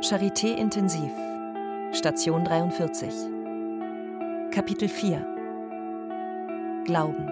Charité 0.00 0.56
Intensiv, 0.56 1.10
Station 1.92 2.44
43. 2.44 3.12
Kapitel 4.52 4.88
4 4.88 5.26
Glauben. 6.84 7.26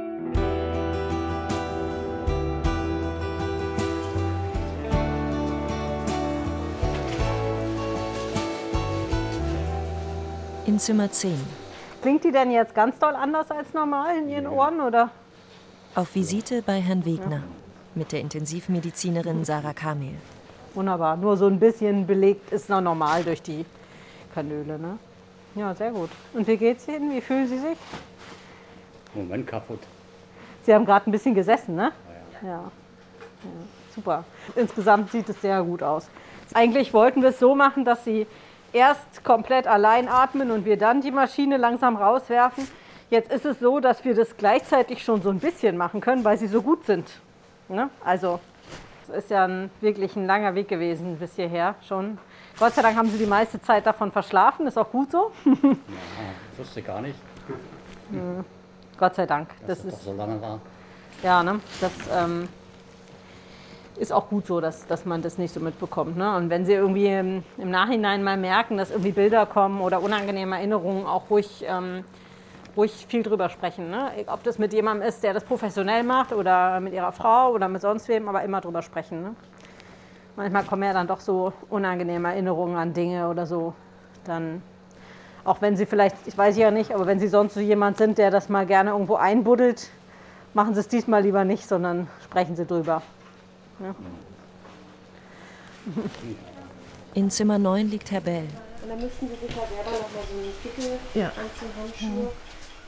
In 10.66 10.80
Zimmer 10.80 11.08
10. 11.08 11.38
Klingt 12.02 12.24
die 12.24 12.32
denn 12.32 12.50
jetzt 12.50 12.74
ganz 12.74 12.98
doll 12.98 13.14
anders 13.14 13.48
als 13.52 13.72
normal 13.74 14.18
in 14.18 14.28
ihren 14.28 14.48
Ohren, 14.48 14.80
oder? 14.80 15.10
Auf 15.94 16.16
Visite 16.16 16.62
bei 16.62 16.80
Herrn 16.80 17.04
Wegner 17.04 17.44
mit 17.94 18.10
der 18.10 18.20
Intensivmedizinerin 18.20 19.44
Sarah 19.44 19.72
Kamel. 19.72 20.16
Wunderbar. 20.76 21.16
Nur 21.16 21.38
so 21.38 21.46
ein 21.46 21.58
bisschen 21.58 22.06
belegt 22.06 22.52
ist 22.52 22.68
noch 22.68 22.82
normal 22.82 23.24
durch 23.24 23.40
die 23.40 23.64
Kanüle, 24.34 24.78
ne? 24.78 24.98
Ja, 25.54 25.74
sehr 25.74 25.90
gut. 25.90 26.10
Und 26.34 26.46
wie 26.46 26.58
geht's 26.58 26.86
Ihnen? 26.86 27.10
Wie 27.14 27.22
fühlen 27.22 27.48
Sie 27.48 27.58
sich? 27.58 27.78
Moment 29.14 29.46
kaputt. 29.46 29.80
Sie 30.64 30.74
haben 30.74 30.84
gerade 30.84 31.08
ein 31.08 31.12
bisschen 31.12 31.34
gesessen, 31.34 31.76
ne? 31.76 31.92
Ja. 32.42 32.48
ja. 32.48 32.64
Super. 33.94 34.24
Insgesamt 34.54 35.10
sieht 35.10 35.26
es 35.30 35.40
sehr 35.40 35.62
gut 35.62 35.82
aus. 35.82 36.10
Eigentlich 36.52 36.92
wollten 36.92 37.22
wir 37.22 37.30
es 37.30 37.38
so 37.38 37.54
machen, 37.54 37.86
dass 37.86 38.04
Sie 38.04 38.26
erst 38.74 39.24
komplett 39.24 39.66
allein 39.66 40.08
atmen 40.08 40.50
und 40.50 40.66
wir 40.66 40.76
dann 40.76 41.00
die 41.00 41.10
Maschine 41.10 41.56
langsam 41.56 41.96
rauswerfen. 41.96 42.68
Jetzt 43.08 43.32
ist 43.32 43.46
es 43.46 43.60
so, 43.60 43.80
dass 43.80 44.04
wir 44.04 44.14
das 44.14 44.36
gleichzeitig 44.36 45.02
schon 45.02 45.22
so 45.22 45.30
ein 45.30 45.38
bisschen 45.38 45.78
machen 45.78 46.02
können, 46.02 46.22
weil 46.22 46.36
Sie 46.36 46.48
so 46.48 46.60
gut 46.60 46.84
sind. 46.84 47.08
Ne? 47.70 47.88
Also 48.04 48.40
es 49.08 49.24
ist 49.24 49.30
ja 49.30 49.44
ein, 49.44 49.70
wirklich 49.80 50.16
ein 50.16 50.26
langer 50.26 50.54
Weg 50.54 50.68
gewesen 50.68 51.16
bis 51.18 51.34
hierher 51.36 51.74
schon. 51.86 52.18
Gott 52.58 52.74
sei 52.74 52.82
Dank 52.82 52.96
haben 52.96 53.08
Sie 53.10 53.18
die 53.18 53.26
meiste 53.26 53.60
Zeit 53.60 53.86
davon 53.86 54.10
verschlafen, 54.10 54.66
ist 54.66 54.78
auch 54.78 54.90
gut 54.90 55.10
so. 55.10 55.30
Ja, 55.44 56.58
wusste 56.58 56.80
gar 56.82 57.00
nicht, 57.02 57.18
Gott 58.98 59.14
sei 59.14 59.26
Dank. 59.26 59.48
dass 59.66 59.78
Das 59.82 59.84
das 59.84 59.94
ist, 59.94 60.04
so 60.04 60.12
lange 60.14 60.40
war. 60.40 60.60
ja, 61.22 61.42
ne? 61.42 61.60
das 61.80 61.92
ähm, 62.14 62.48
ist 63.96 64.12
auch 64.12 64.28
gut 64.28 64.46
so, 64.46 64.60
dass, 64.60 64.86
dass 64.86 65.04
man 65.04 65.20
das 65.22 65.36
nicht 65.38 65.52
so 65.52 65.60
mitbekommt. 65.60 66.16
Ne? 66.16 66.34
Und 66.36 66.48
wenn 66.50 66.64
Sie 66.64 66.72
irgendwie 66.72 67.06
im, 67.08 67.42
im 67.58 67.70
Nachhinein 67.70 68.22
mal 68.24 68.36
merken, 68.36 68.76
dass 68.78 68.90
irgendwie 68.90 69.12
Bilder 69.12 69.44
kommen 69.46 69.80
oder 69.80 70.00
unangenehme 70.02 70.56
Erinnerungen, 70.56 71.06
auch 71.06 71.28
ruhig, 71.30 71.64
ähm, 71.68 72.04
ruhig 72.76 73.06
viel 73.08 73.22
drüber 73.22 73.48
sprechen. 73.48 73.90
Ne? 73.90 74.10
Ob 74.26 74.42
das 74.42 74.58
mit 74.58 74.72
jemandem 74.72 75.08
ist, 75.08 75.22
der 75.22 75.32
das 75.34 75.44
professionell 75.44 76.02
macht 76.02 76.32
oder 76.32 76.80
mit 76.80 76.92
Ihrer 76.92 77.12
Frau 77.12 77.52
oder 77.52 77.68
mit 77.68 77.82
sonst 77.82 78.08
wem, 78.08 78.28
aber 78.28 78.42
immer 78.42 78.60
drüber 78.60 78.82
sprechen. 78.82 79.22
Ne? 79.22 79.34
Manchmal 80.36 80.64
kommen 80.64 80.82
ja 80.82 80.92
dann 80.92 81.06
doch 81.06 81.20
so 81.20 81.52
unangenehme 81.70 82.28
Erinnerungen 82.28 82.76
an 82.76 82.92
Dinge 82.92 83.28
oder 83.28 83.46
so. 83.46 83.74
Dann, 84.24 84.62
auch 85.44 85.62
wenn 85.62 85.76
Sie 85.76 85.86
vielleicht, 85.86 86.16
ich 86.26 86.36
weiß 86.36 86.56
ja 86.58 86.70
nicht, 86.70 86.92
aber 86.94 87.06
wenn 87.06 87.18
Sie 87.18 87.28
sonst 87.28 87.54
so 87.54 87.60
jemand 87.60 87.96
sind, 87.96 88.18
der 88.18 88.30
das 88.30 88.48
mal 88.48 88.66
gerne 88.66 88.90
irgendwo 88.90 89.14
einbuddelt, 89.14 89.88
machen 90.52 90.74
Sie 90.74 90.80
es 90.80 90.88
diesmal 90.88 91.22
lieber 91.22 91.44
nicht, 91.44 91.66
sondern 91.66 92.08
sprechen 92.24 92.56
Sie 92.56 92.66
drüber. 92.66 93.00
In 97.14 97.30
Zimmer 97.30 97.58
9 97.58 97.88
liegt 97.88 98.10
Herr 98.10 98.20
Bell. 98.20 98.48
Und 98.82 98.90
dann 98.90 99.00
müssten 99.00 99.28
Sie 99.28 99.46
sich 99.46 99.56
halt 99.56 99.68
selber 99.68 99.90
nochmal 99.90 100.22
so 100.28 100.36
einen 100.36 100.52
Kittel 100.62 100.98
Ja. 101.14 101.26
anziehen, 101.28 101.70
Handschuhe. 101.80 102.32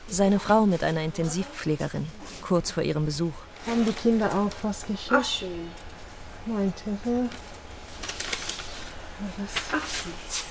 Seine 0.09 0.39
Frau 0.39 0.65
mit 0.65 0.83
einer 0.83 1.01
Intensivpflegerin, 1.01 2.07
kurz 2.41 2.71
vor 2.71 2.83
ihrem 2.83 3.05
Besuch. 3.05 3.33
Haben 3.67 3.85
die 3.85 3.93
Kinder 3.93 4.27
auch 4.33 4.51
was 4.63 4.85
geschickt? 4.85 5.11
Ach, 5.13 5.23
schön. 5.23 5.69
Mein 6.45 6.73
Titel. 6.75 7.29
Das 9.37 9.63
Ach, 9.73 9.85
süß. 9.85 10.43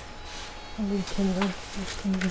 von 0.76 0.88
den 0.90 1.04
Kindern. 1.16 1.54
Das 1.74 2.02
Kind. 2.02 2.24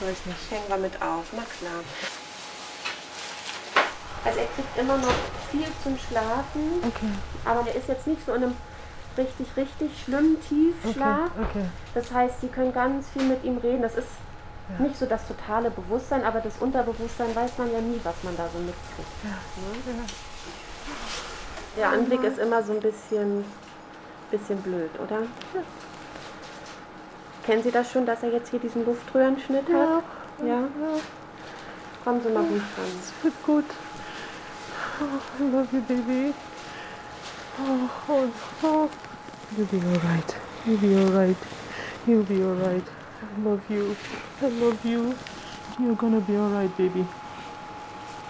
Weiß 0.00 0.26
nicht. 0.26 0.50
Hängen 0.50 0.64
wir 0.68 0.76
mit 0.76 1.00
auf, 1.00 1.24
na 1.32 1.42
klar. 1.58 1.80
Also 4.24 4.38
er 4.40 4.46
kriegt 4.46 4.76
immer 4.78 4.96
noch 4.98 5.14
viel 5.52 5.66
zum 5.82 5.96
Schlafen, 5.96 6.82
Okay, 6.82 7.12
aber 7.44 7.66
er 7.68 7.76
ist 7.76 7.88
jetzt 7.88 8.06
nicht 8.08 8.26
so 8.26 8.34
in 8.34 8.42
einem 8.42 8.56
richtig, 9.16 9.46
richtig 9.56 9.90
schlimmen 10.04 10.36
okay, 10.36 10.72
Tiefschlaf. 10.82 11.30
okay. 11.40 11.64
Das 11.94 12.10
heißt, 12.12 12.40
Sie 12.40 12.48
können 12.48 12.72
ganz 12.74 13.06
viel 13.10 13.22
mit 13.22 13.44
ihm 13.44 13.58
reden. 13.58 13.82
Das 13.82 13.94
ist 13.94 14.08
nicht 14.78 14.98
so 14.98 15.06
das 15.06 15.26
totale 15.26 15.70
Bewusstsein, 15.70 16.24
aber 16.24 16.40
das 16.40 16.54
Unterbewusstsein 16.58 17.34
weiß 17.34 17.58
man 17.58 17.72
ja 17.72 17.80
nie, 17.80 18.00
was 18.02 18.14
man 18.22 18.36
da 18.36 18.48
so 18.52 18.58
mitkriegt. 18.58 19.24
Ne? 19.24 20.04
Der 21.76 21.90
Anblick 21.90 22.22
ist 22.24 22.38
immer 22.38 22.62
so 22.62 22.72
ein 22.72 22.80
bisschen, 22.80 23.44
bisschen 24.30 24.58
blöd, 24.62 24.90
oder? 24.98 25.22
Kennen 27.44 27.62
Sie 27.62 27.70
das 27.70 27.90
schon, 27.92 28.06
dass 28.06 28.22
er 28.22 28.30
jetzt 28.30 28.50
hier 28.50 28.58
diesen 28.58 28.84
Luftröhrenschnitt 28.84 29.68
hat? 29.68 30.02
Ja. 30.44 30.64
Kommen 32.04 32.20
Sie 32.22 32.28
mal 32.30 32.42
gut 32.42 32.62
dran. 32.74 32.86
Es 33.00 33.24
wird 33.24 33.42
gut. 33.44 33.64
Oh, 35.00 35.44
I 35.44 35.50
love 35.50 35.68
you, 35.72 35.80
baby. 35.82 36.34
Oh, 37.58 37.88
oh, 38.08 38.28
oh. 38.62 38.88
You'll 39.56 39.66
be 39.66 39.80
alright. 39.86 40.34
You'll 40.64 40.78
be 40.78 40.96
alright. 40.96 41.36
You'll 42.06 42.24
be 42.24 42.42
alright. 42.42 42.84
I 43.22 43.40
love 43.42 43.62
you. 43.70 43.96
I 44.42 44.48
love 44.48 44.84
you. 44.84 45.14
You're 45.78 45.96
gonna 45.96 46.20
be 46.20 46.36
alright, 46.36 46.74
baby. 46.76 47.06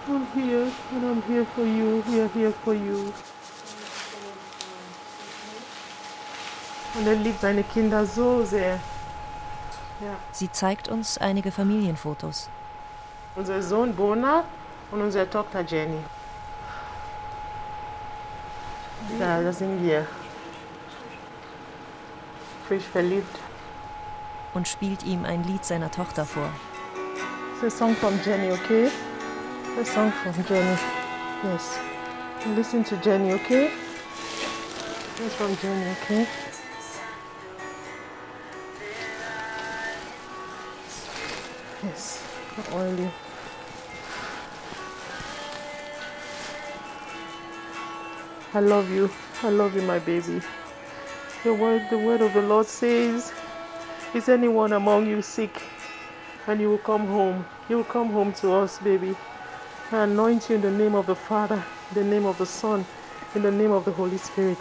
I'm 0.07 0.25
here 0.27 0.71
and 0.93 1.05
I'm 1.05 1.21
here 1.23 1.45
for 1.45 1.65
you. 1.65 2.03
We 2.07 2.21
are 2.21 2.29
here 2.29 2.51
for 2.63 2.73
you. 2.73 3.13
Und 6.97 7.07
er 7.07 7.15
liebt 7.15 7.41
seine 7.41 7.63
Kinder 7.63 8.05
so 8.05 8.43
sehr. 8.43 8.79
Ja. 9.99 10.15
Sie 10.31 10.51
zeigt 10.51 10.87
uns 10.87 11.17
einige 11.17 11.51
Familienfotos. 11.51 12.49
Unser 13.35 13.61
Sohn 13.61 13.95
Bona 13.95 14.45
und 14.91 15.01
unsere 15.01 15.29
Tochter 15.29 15.61
Jenny. 15.61 15.99
Da, 19.19 19.41
da 19.41 19.51
sind 19.51 19.83
wir. 19.83 20.07
Frisch 22.67 22.83
verliebt. 22.83 23.37
Und 24.53 24.67
spielt 24.67 25.03
ihm 25.03 25.25
ein 25.25 25.43
Lied 25.43 25.65
seiner 25.65 25.91
Tochter 25.91 26.25
vor. 26.25 26.49
It's 27.53 27.73
a 27.73 27.77
song 27.77 27.95
from 27.95 28.19
Jenny, 28.23 28.51
okay? 28.51 28.89
A 29.79 29.85
song 29.85 30.11
from 30.11 30.33
Jenny. 30.47 30.77
Yes. 31.43 31.79
Listen 32.55 32.83
to 32.83 32.95
Jenny, 32.97 33.33
okay? 33.33 33.69
It's 35.19 35.35
from 35.35 35.57
Jenny, 35.61 35.85
okay? 36.01 36.27
Yes. 41.83 42.23
Oily. 42.73 43.09
I 48.53 48.59
love 48.59 48.89
you. 48.89 49.09
I 49.43 49.49
love 49.49 49.75
you, 49.75 49.81
my 49.83 49.99
baby. 49.99 50.41
The 51.43 51.53
word, 51.53 51.87
the 51.89 51.97
word 51.97 52.21
of 52.21 52.33
the 52.33 52.41
Lord 52.41 52.65
says, 52.65 53.31
Is 54.13 54.29
anyone 54.29 54.71
among 54.71 55.05
you 55.07 55.21
sick? 55.21 55.61
And 56.47 56.61
you 56.61 56.69
will 56.69 56.77
come 56.77 57.07
home. 57.07 57.45
You 57.67 57.77
will 57.77 57.83
come 57.83 58.09
home 58.09 58.31
to 58.35 58.53
us, 58.53 58.79
baby. 58.79 59.15
I 59.91 60.03
anoint 60.03 60.49
you 60.49 60.55
in 60.55 60.61
the 60.61 60.71
name 60.71 60.95
of 60.95 61.07
the 61.07 61.15
Father, 61.15 61.61
in 61.89 61.95
the 61.95 62.03
name 62.09 62.25
of 62.25 62.37
the 62.37 62.45
Son, 62.45 62.85
in 63.35 63.41
the 63.41 63.51
name 63.51 63.71
of 63.71 63.83
the 63.83 63.91
Holy 63.91 64.17
Spirit. 64.17 64.57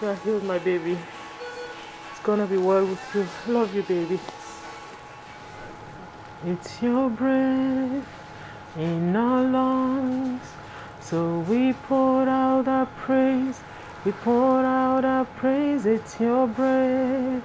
You 0.00 0.08
are 0.08 0.14
healed, 0.16 0.44
my 0.44 0.58
baby. 0.58 0.98
It's 2.10 2.20
gonna 2.22 2.46
be 2.46 2.56
well 2.56 2.86
with 2.86 3.14
you. 3.14 3.26
Love 3.52 3.74
you, 3.74 3.82
baby. 3.82 4.18
It's 6.46 6.80
your 6.80 7.10
breath 7.10 8.08
in 8.78 9.14
our 9.14 9.44
lungs. 9.44 10.42
So 11.02 11.40
we 11.40 11.74
pour 11.74 12.26
out 12.26 12.66
our 12.66 12.86
praise. 12.86 13.60
We 14.06 14.12
pour 14.12 14.64
out 14.64 15.04
our 15.04 15.26
praise. 15.26 15.84
It's 15.84 16.18
your 16.18 16.46
breath 16.46 17.42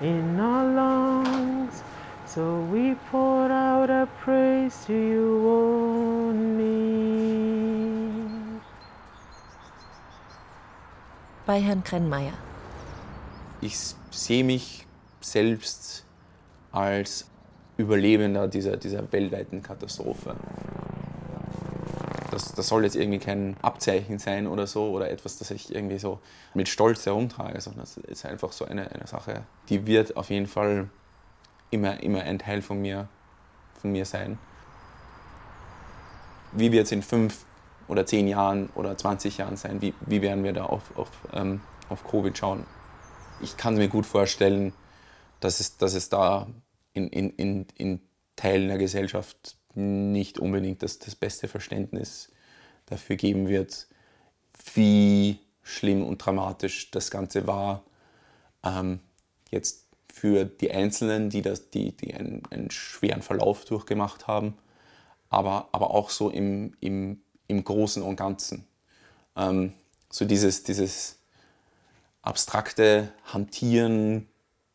in 0.00 0.40
our 0.40 0.64
lungs. 0.64 1.82
So 2.26 2.60
we 2.72 2.94
pour 3.10 3.50
out 3.50 3.90
our 3.90 4.06
praise 4.24 4.84
to 4.86 4.92
you 4.92 5.48
only. 5.48 6.74
Bei 11.46 11.60
Herrn 11.60 11.84
Krennmeier. 11.84 12.32
Ich 13.60 13.76
sehe 14.10 14.44
mich 14.44 14.86
selbst 15.20 16.04
als 16.72 17.26
Überlebender 17.76 18.46
dieser, 18.48 18.76
dieser 18.76 19.10
weltweiten 19.12 19.62
Katastrophe. 19.62 20.36
Das, 22.34 22.52
das 22.52 22.68
soll 22.68 22.84
jetzt 22.84 22.96
irgendwie 22.96 23.18
kein 23.18 23.56
Abzeichen 23.62 24.18
sein 24.18 24.46
oder 24.46 24.66
so 24.66 24.90
oder 24.90 25.10
etwas, 25.10 25.38
das 25.38 25.50
ich 25.50 25.74
irgendwie 25.74 25.98
so 25.98 26.20
mit 26.54 26.68
Stolz 26.68 27.06
herumtrage, 27.06 27.60
sondern 27.60 27.84
es 27.84 27.96
ist 27.96 28.26
einfach 28.26 28.52
so 28.52 28.64
eine, 28.64 28.90
eine 28.90 29.06
Sache, 29.06 29.44
die 29.68 29.86
wird 29.86 30.16
auf 30.16 30.30
jeden 30.30 30.46
Fall 30.46 30.88
immer, 31.70 32.02
immer 32.02 32.22
ein 32.22 32.38
Teil 32.38 32.62
von 32.62 32.80
mir, 32.80 33.08
von 33.80 33.92
mir 33.92 34.04
sein. 34.04 34.38
Wie 36.52 36.70
wird 36.72 36.86
es 36.86 36.92
in 36.92 37.02
fünf 37.02 37.44
oder 37.88 38.06
zehn 38.06 38.28
Jahren 38.28 38.68
oder 38.74 38.96
20 38.96 39.38
Jahren 39.38 39.56
sein? 39.56 39.80
Wie, 39.80 39.94
wie 40.00 40.22
werden 40.22 40.44
wir 40.44 40.52
da 40.52 40.64
auf, 40.64 40.96
auf, 40.96 41.10
ähm, 41.32 41.60
auf 41.88 42.04
Covid 42.04 42.36
schauen? 42.36 42.64
ich 43.40 43.56
kann 43.56 43.74
mir 43.76 43.88
gut 43.88 44.06
vorstellen, 44.06 44.72
dass 45.40 45.60
es, 45.60 45.76
dass 45.76 45.94
es 45.94 46.08
da 46.08 46.46
in, 46.92 47.08
in, 47.08 47.30
in, 47.30 47.66
in 47.76 48.00
Teilen 48.36 48.68
der 48.68 48.78
Gesellschaft 48.78 49.56
nicht 49.76 50.38
unbedingt 50.38 50.82
das, 50.82 50.98
das 50.98 51.14
beste 51.14 51.48
Verständnis 51.48 52.30
dafür 52.86 53.16
geben 53.16 53.48
wird, 53.48 53.86
wie 54.74 55.38
schlimm 55.62 56.04
und 56.04 56.18
dramatisch 56.18 56.90
das 56.90 57.10
Ganze 57.10 57.46
war. 57.46 57.84
Ähm, 58.62 59.00
jetzt 59.50 59.86
für 60.12 60.44
die 60.44 60.70
Einzelnen, 60.70 61.30
die, 61.30 61.42
das, 61.42 61.70
die, 61.70 61.92
die 61.96 62.14
einen, 62.14 62.42
einen 62.50 62.70
schweren 62.70 63.22
Verlauf 63.22 63.64
durchgemacht 63.64 64.26
haben, 64.26 64.54
aber, 65.28 65.68
aber 65.72 65.90
auch 65.90 66.10
so 66.10 66.30
im, 66.30 66.74
im, 66.80 67.20
im 67.48 67.64
Großen 67.64 68.02
und 68.02 68.16
Ganzen. 68.16 68.66
Ähm, 69.36 69.72
so 70.10 70.24
dieses, 70.24 70.62
dieses 70.62 71.18
abstrakte 72.22 73.12
Hantieren 73.24 74.28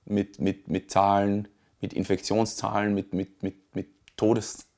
mit, 0.06 0.40
mit, 0.40 0.68
mit 0.68 0.92
Zahlen, 0.92 1.48
mit 1.82 1.94
Infektionszahlen, 1.94 2.94
mit, 2.94 3.14
mit, 3.14 3.42
mit, 3.42 3.76
mit 3.76 3.88
Todeszahlen. 4.18 4.69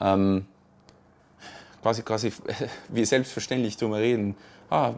Ähm, 0.00 0.46
quasi, 1.82 2.02
quasi 2.02 2.32
wie 2.88 3.04
selbstverständlich 3.04 3.76
drüber 3.76 3.98
reden. 3.98 4.36
Ah, 4.70 4.94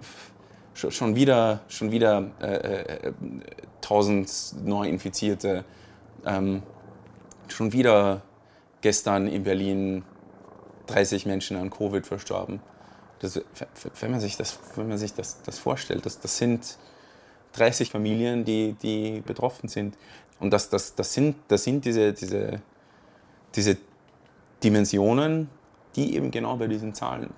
schon 0.74 1.16
wieder, 1.16 1.60
schon 1.68 1.90
wieder 1.90 2.30
äh, 2.40 3.08
äh, 3.08 3.12
1000 3.82 4.64
Neuinfizierte. 4.64 5.64
Ähm, 6.24 6.62
schon 7.48 7.72
wieder 7.72 8.22
gestern 8.80 9.26
in 9.26 9.44
Berlin 9.44 10.04
30 10.86 11.26
Menschen 11.26 11.56
an 11.56 11.70
Covid 11.70 12.06
verstorben. 12.06 12.60
Das, 13.20 13.40
wenn 14.00 14.10
man 14.10 14.20
sich 14.20 14.36
das, 14.36 14.58
wenn 14.76 14.88
man 14.88 14.98
sich 14.98 15.14
das, 15.14 15.42
das 15.42 15.58
vorstellt, 15.58 16.04
das, 16.04 16.20
das 16.20 16.36
sind 16.36 16.78
30 17.54 17.90
Familien, 17.90 18.44
die, 18.44 18.74
die 18.74 19.22
betroffen 19.22 19.68
sind. 19.68 19.96
Und 20.38 20.52
das, 20.52 20.68
das, 20.68 20.94
das 20.94 21.14
sind, 21.14 21.36
das 21.48 21.64
sind 21.64 21.84
diese, 21.84 22.12
diese, 22.12 22.60
diese 23.54 23.76
Dimensionen, 24.62 25.48
die 25.94 26.14
eben 26.14 26.30
genau 26.30 26.56
bei 26.56 26.66
diesen 26.66 26.94
Zahlen 26.94 27.32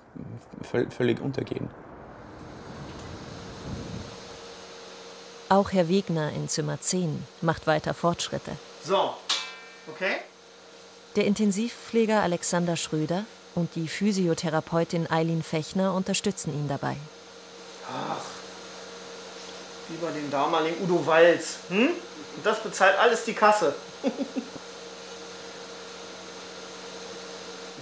völlig 0.89 1.21
untergehen. 1.21 1.69
Auch 5.49 5.71
Herr 5.71 5.89
Wegner 5.89 6.31
in 6.33 6.47
Zimmer 6.47 6.79
10 6.79 7.23
macht 7.41 7.65
weiter 7.65 7.93
Fortschritte. 7.93 8.51
So, 8.83 9.15
okay? 9.87 10.17
Der 11.15 11.25
Intensivpfleger 11.25 12.21
Alexander 12.21 12.75
Schröder 12.75 13.25
und 13.55 13.75
die 13.75 13.87
Physiotherapeutin 13.87 15.09
Eileen 15.09 15.41
Fechner 15.41 15.95
unterstützen 15.95 16.53
ihn 16.53 16.67
dabei. 16.67 16.97
Ach, 17.91 18.23
lieber 19.89 20.11
den 20.11 20.29
damaligen 20.29 20.83
Udo 20.83 21.05
Walz. 21.07 21.57
Hm? 21.69 21.87
Und 21.87 22.45
das 22.45 22.61
bezahlt 22.61 22.97
alles 22.99 23.25
die 23.25 23.33
Kasse. 23.33 23.73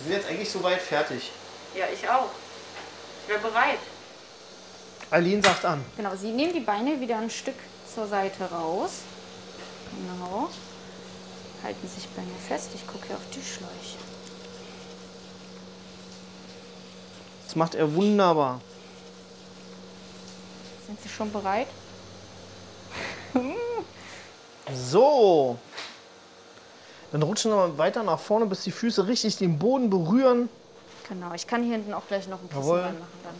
Sind 0.08 0.16
jetzt 0.16 0.30
eigentlich 0.30 0.50
soweit 0.50 0.82
fertig. 0.82 1.34
Ja, 1.76 1.84
ich 1.94 2.08
auch. 2.08 2.30
Ich 3.24 3.30
wäre 3.30 3.42
bereit. 3.42 3.80
Eileen 5.12 5.44
sagt 5.44 5.66
an. 5.66 5.84
Genau, 5.98 6.16
Sie 6.16 6.32
nehmen 6.32 6.54
die 6.54 6.62
Beine 6.62 7.02
wieder 7.02 7.18
ein 7.18 7.30
Stück 7.30 7.58
zur 7.94 8.08
Seite 8.08 8.46
raus. 8.46 9.02
Genau. 9.92 10.50
Halten 11.62 11.90
sich 11.90 12.08
bei 12.16 12.22
mir 12.22 12.40
fest. 12.48 12.70
Ich 12.74 12.88
gucke 12.88 13.14
auf 13.14 13.20
die 13.36 13.44
Schläuche. 13.44 13.98
Das 17.46 17.58
macht 17.58 17.76
er 17.76 17.94
wunderbar. 17.94 18.62
Sind 20.86 21.02
Sie 21.02 21.10
schon 21.10 21.34
bereit? 21.34 21.68
So. 24.74 25.60
Dann 27.12 27.22
rutschen 27.24 27.52
wir 27.52 27.56
mal 27.56 27.78
weiter 27.78 28.04
nach 28.04 28.20
vorne, 28.20 28.46
bis 28.46 28.62
die 28.64 28.72
Füße 28.72 29.08
richtig 29.08 29.38
den 29.38 29.58
Boden 29.60 29.90
berühren. 29.90 30.50
Genau, 31.08 31.34
ich 31.34 31.48
kann 31.48 31.64
hier 31.64 31.74
hinten 31.74 31.94
auch 31.94 32.06
gleich 32.08 32.28
noch 32.28 32.40
ein 32.42 32.48
bisschen 32.48 32.64
Jawohl. 32.64 32.80
reinmachen. 32.82 33.08
Dann 33.24 33.36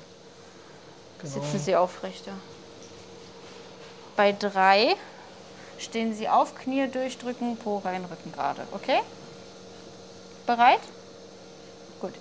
Genau. 1.20 1.34
sitzen 1.46 1.60
Sie 1.60 1.76
aufrechter. 1.76 2.32
Bei 4.16 4.32
drei 4.32 4.96
stehen 5.78 6.14
Sie 6.14 6.30
auf, 6.30 6.56
Knie 6.56 6.88
durchdrücken, 6.88 7.58
Po 7.58 7.80
rein, 7.80 8.06
Rücken 8.06 8.32
gerade. 8.32 8.62
Okay? 8.72 9.00
Bereit? 10.46 10.80
Gut. 12.00 12.14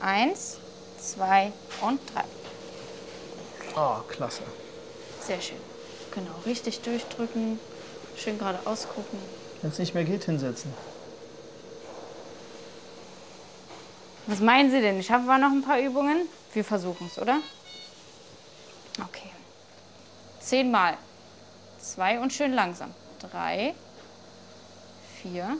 Eins, 0.00 0.58
zwei 1.00 1.52
und 1.80 2.00
drei. 2.12 2.24
Ah, 3.76 4.00
klasse. 4.08 4.42
Sehr 5.24 5.40
schön. 5.40 5.56
Genau, 6.12 6.32
richtig 6.44 6.80
durchdrücken, 6.80 7.58
schön 8.16 8.38
gerade 8.38 8.58
ausgucken. 8.64 9.18
Wenn 9.62 9.70
es 9.70 9.78
nicht 9.78 9.94
mehr 9.94 10.04
geht, 10.04 10.24
hinsetzen. 10.24 10.72
Was 14.30 14.38
meinen 14.38 14.70
Sie 14.70 14.80
denn? 14.80 15.02
Schaffen 15.02 15.26
wir 15.26 15.38
noch 15.38 15.50
ein 15.50 15.62
paar 15.62 15.80
Übungen? 15.80 16.28
Wir 16.54 16.64
versuchen 16.64 17.10
es, 17.12 17.20
oder? 17.20 17.38
Okay. 19.04 19.28
Zehnmal. 20.38 20.96
Zwei 21.80 22.20
und 22.20 22.32
schön 22.32 22.52
langsam. 22.52 22.94
Drei, 23.18 23.74
vier, 25.20 25.56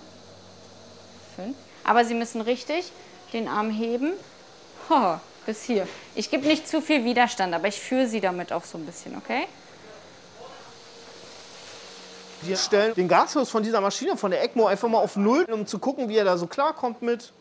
fünf. 1.35 1.57
Aber 1.83 2.05
Sie 2.05 2.15
müssen 2.15 2.41
richtig 2.43 2.93
den 3.33 3.49
Arm 3.49 3.71
heben. 3.71 4.13
Ho, 4.89 5.19
bis 5.47 5.65
hier. 5.65 5.89
Ich 6.15 6.31
gebe 6.31 6.47
nicht 6.47 6.69
zu 6.69 6.81
viel 6.81 7.05
Widerstand, 7.05 7.53
aber 7.53 7.67
ich 7.67 7.81
führe 7.81 8.07
Sie 8.07 8.21
damit 8.21 8.53
auch 8.53 8.63
so 8.63 8.79
ein 8.79 8.87
bisschen, 8.87 9.17
okay? 9.17 9.49
Wir 12.43 12.57
stellen 12.57 12.95
den 12.95 13.09
Gasfluss 13.09 13.51
von 13.51 13.65
dieser 13.65 13.81
Maschine, 13.81 14.17
von 14.17 14.31
der 14.31 14.45
ECMO, 14.45 14.69
einfach 14.69 14.89
mal 14.89 14.99
auf 14.99 15.17
Null, 15.17 15.43
um 15.51 15.67
zu 15.67 15.81
gucken, 15.81 16.09
wie 16.09 16.19
er 16.19 16.25
da 16.25 16.39
so 16.39 16.47
klarkommt 16.47 17.03
mit. 17.03 17.33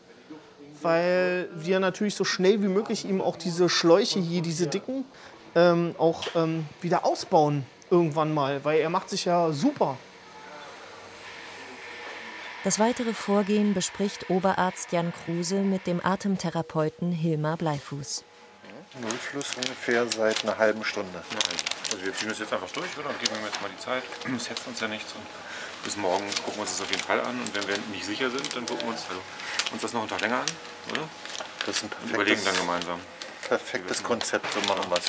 Weil 0.82 1.48
wir 1.54 1.80
natürlich 1.80 2.14
so 2.14 2.24
schnell 2.24 2.62
wie 2.62 2.68
möglich 2.68 3.04
ihm 3.04 3.20
auch 3.20 3.36
diese 3.36 3.68
Schläuche 3.68 4.20
hier, 4.20 4.42
diese 4.42 4.66
dicken, 4.66 5.04
ähm, 5.54 5.94
auch 5.98 6.26
ähm, 6.34 6.66
wieder 6.80 7.04
ausbauen 7.04 7.66
irgendwann 7.90 8.32
mal. 8.32 8.64
Weil 8.64 8.80
er 8.80 8.90
macht 8.90 9.10
sich 9.10 9.24
ja 9.24 9.52
super. 9.52 9.96
Das 12.62 12.78
weitere 12.78 13.14
Vorgehen 13.14 13.72
bespricht 13.72 14.28
Oberarzt 14.28 14.92
Jan 14.92 15.12
Kruse 15.12 15.62
mit 15.62 15.86
dem 15.86 16.04
Atemtherapeuten 16.04 17.10
Hilmar 17.10 17.56
Bleifuß. 17.56 18.24
Nullfluss 19.00 19.56
ungefähr 19.56 20.06
seit 20.06 20.44
einer 20.44 20.58
halben 20.58 20.84
Stunde. 20.84 21.22
Also 21.90 22.04
wir 22.04 22.12
ziehen 22.12 22.28
das 22.28 22.38
jetzt 22.38 22.52
einfach 22.52 22.70
durch, 22.70 22.98
oder? 22.98 23.08
Und 23.08 23.18
geben 23.20 23.36
ihm 23.36 23.46
jetzt 23.46 23.62
mal 23.62 23.70
die 23.70 23.78
Zeit. 23.78 24.02
Es 24.36 24.50
hetzt 24.50 24.66
uns 24.66 24.80
ja 24.80 24.88
nichts. 24.88 25.12
Und 25.12 25.22
bis 25.84 25.96
morgen 25.96 26.24
gucken 26.44 26.54
wir 26.56 26.60
uns 26.62 26.72
das 26.72 26.80
auf 26.82 26.90
jeden 26.90 27.02
Fall 27.02 27.20
an. 27.20 27.40
Und 27.40 27.54
wenn 27.54 27.66
wir 27.68 27.78
nicht 27.92 28.04
sicher 28.04 28.30
sind, 28.30 28.54
dann 28.54 28.66
gucken 28.66 28.84
wir 28.86 28.92
uns, 28.92 29.02
also, 29.08 29.20
uns 29.72 29.82
das 29.82 29.92
noch 29.92 30.00
einen 30.00 30.10
Tag 30.10 30.20
länger 30.20 30.38
an, 30.40 30.46
oder? 30.92 31.08
Das 31.66 31.76
ist 31.76 31.84
ein 31.84 31.90
Und 32.02 32.10
überlegen 32.10 32.44
dann 32.44 32.54
perfektes, 32.54 32.60
gemeinsam. 32.60 33.00
perfektes 33.48 34.02
Konzept, 34.02 34.46
so 34.52 34.60
machen 34.60 34.90
wir 34.90 34.98
es. 34.98 35.06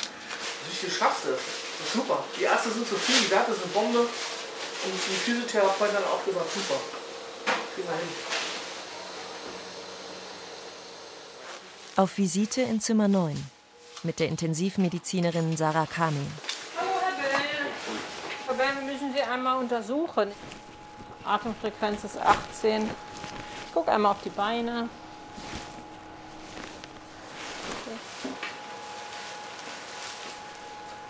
Wie 0.70 0.76
viel 0.76 0.90
schaffst 0.90 1.24
du? 1.24 1.30
Das 1.30 1.86
ist 1.86 1.92
super. 1.92 2.24
Die 2.38 2.42
Ärzte 2.44 2.70
sind 2.70 2.88
zufrieden, 2.88 3.24
die 3.26 3.30
Werte 3.30 3.52
sind 3.54 3.72
Bombe. 3.72 4.00
Und 4.00 4.92
die 4.94 5.14
Physiotherapeuten 5.16 5.96
haben 5.96 6.04
auch 6.04 6.24
gesagt, 6.24 6.52
super. 6.52 6.80
Kriegen 7.74 7.88
wir 7.88 7.94
hin. 7.96 8.08
Auf 11.96 12.16
Visite 12.18 12.62
in 12.62 12.80
Zimmer 12.80 13.06
9 13.08 13.36
mit 14.02 14.18
der 14.18 14.28
Intensivmedizinerin 14.28 15.56
Sarah 15.56 15.86
Kamel. 15.86 16.26
Hallo, 16.76 16.90
Herr 17.00 17.12
Bell. 17.12 17.66
Herr 18.46 18.54
Bell, 18.54 18.84
wir 18.86 18.92
müssen 18.92 19.12
Sie 19.12 19.20
einmal 19.22 19.58
untersuchen. 19.58 20.32
Atemfrequenz 21.24 22.04
ist 22.04 22.20
18. 22.20 22.88
Ich 23.66 23.74
gucke 23.74 23.92
einmal 23.92 24.12
auf 24.12 24.22
die 24.22 24.30
Beine. 24.30 24.88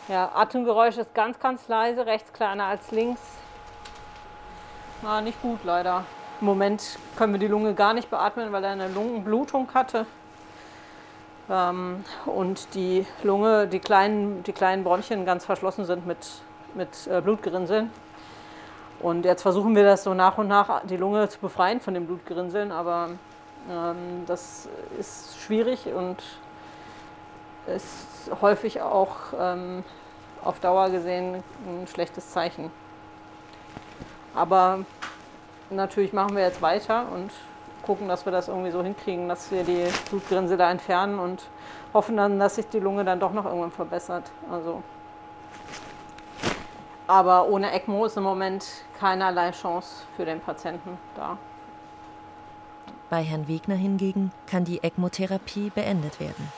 Ja, 0.08 0.30
Atemgeräusch 0.34 0.98
ist 0.98 1.14
ganz, 1.14 1.38
ganz 1.38 1.68
leise, 1.68 2.04
rechts 2.04 2.32
kleiner 2.32 2.64
als 2.64 2.90
links. 2.90 3.20
Na, 5.00 5.20
nicht 5.20 5.40
gut 5.40 5.60
leider. 5.64 6.04
Im 6.40 6.46
Moment 6.46 6.98
können 7.16 7.32
wir 7.32 7.40
die 7.40 7.46
Lunge 7.46 7.74
gar 7.74 7.94
nicht 7.94 8.10
beatmen, 8.10 8.52
weil 8.52 8.64
er 8.64 8.70
eine 8.70 8.88
Lungenblutung 8.88 9.72
hatte. 9.72 10.06
Ähm, 11.48 12.04
und 12.26 12.74
die 12.74 13.06
Lunge, 13.22 13.68
die 13.68 13.78
kleinen, 13.78 14.42
die 14.42 14.52
kleinen 14.52 14.84
Bronchien 14.84 15.24
ganz 15.24 15.44
verschlossen 15.44 15.84
sind 15.84 16.06
mit, 16.06 16.18
mit 16.74 17.06
äh, 17.06 17.20
Blutgerinnseln. 17.20 17.90
Und 19.02 19.24
jetzt 19.24 19.42
versuchen 19.42 19.74
wir 19.74 19.82
das 19.82 20.04
so 20.04 20.14
nach 20.14 20.38
und 20.38 20.46
nach, 20.46 20.86
die 20.86 20.96
Lunge 20.96 21.28
zu 21.28 21.40
befreien 21.40 21.80
von 21.80 21.92
den 21.92 22.06
Blutgerinnseln, 22.06 22.70
aber 22.70 23.10
ähm, 23.68 24.24
das 24.26 24.68
ist 24.98 25.40
schwierig 25.40 25.88
und 25.92 26.16
ist 27.66 28.30
häufig 28.40 28.80
auch 28.80 29.16
ähm, 29.38 29.82
auf 30.44 30.60
Dauer 30.60 30.90
gesehen 30.90 31.42
ein 31.66 31.86
schlechtes 31.88 32.30
Zeichen. 32.30 32.70
Aber 34.34 34.80
natürlich 35.70 36.12
machen 36.12 36.36
wir 36.36 36.42
jetzt 36.44 36.62
weiter 36.62 37.06
und 37.12 37.32
gucken, 37.84 38.06
dass 38.06 38.24
wir 38.24 38.30
das 38.30 38.46
irgendwie 38.46 38.70
so 38.70 38.82
hinkriegen, 38.84 39.28
dass 39.28 39.50
wir 39.50 39.64
die 39.64 39.86
Blutgerinnsel 40.10 40.56
da 40.56 40.70
entfernen 40.70 41.18
und 41.18 41.42
hoffen 41.92 42.16
dann, 42.16 42.38
dass 42.38 42.54
sich 42.54 42.68
die 42.68 42.78
Lunge 42.78 43.04
dann 43.04 43.18
doch 43.18 43.32
noch 43.32 43.44
irgendwann 43.44 43.72
verbessert. 43.72 44.30
Also 44.50 44.82
Aber 47.06 47.46
ohne 47.46 47.72
ECMO 47.72 48.06
ist 48.06 48.16
im 48.16 48.22
Moment 48.22 48.64
keinerlei 48.98 49.50
Chance 49.50 50.04
für 50.16 50.24
den 50.24 50.40
Patienten 50.40 50.98
da. 51.16 51.36
Bei 53.10 53.22
Herrn 53.22 53.48
Wegner 53.48 53.74
hingegen 53.74 54.32
kann 54.46 54.64
die 54.64 54.82
ECMO-Therapie 54.82 55.70
beendet 55.70 56.18
werden. 56.20 56.50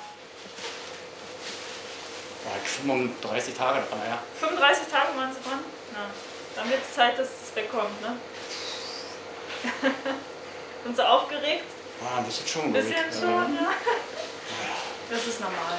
Ja, 2.44 2.50
35 2.62 3.54
Tage 3.54 3.80
dran, 3.88 3.98
ja. 4.08 4.18
35 4.38 4.86
Tage 4.88 5.16
waren 5.16 5.32
Sie 5.32 5.42
dran? 5.48 5.58
Na, 5.92 6.00
dann 6.54 6.70
wird 6.70 6.80
es 6.82 6.94
Zeit, 6.94 7.18
dass 7.18 7.28
es 7.28 7.56
wegkommt, 7.56 8.00
ne? 8.02 8.16
Sind 10.84 10.94
Sie 10.96 11.08
aufgeregt? 11.08 11.64
Ah, 12.04 12.18
ein 12.18 12.24
bisschen 12.24 12.46
schon. 12.46 12.64
Ein 12.64 12.72
bisschen 12.72 13.12
schon, 13.12 13.54
ja. 13.56 13.70
Das 15.10 15.26
ist 15.26 15.40
normal. 15.40 15.78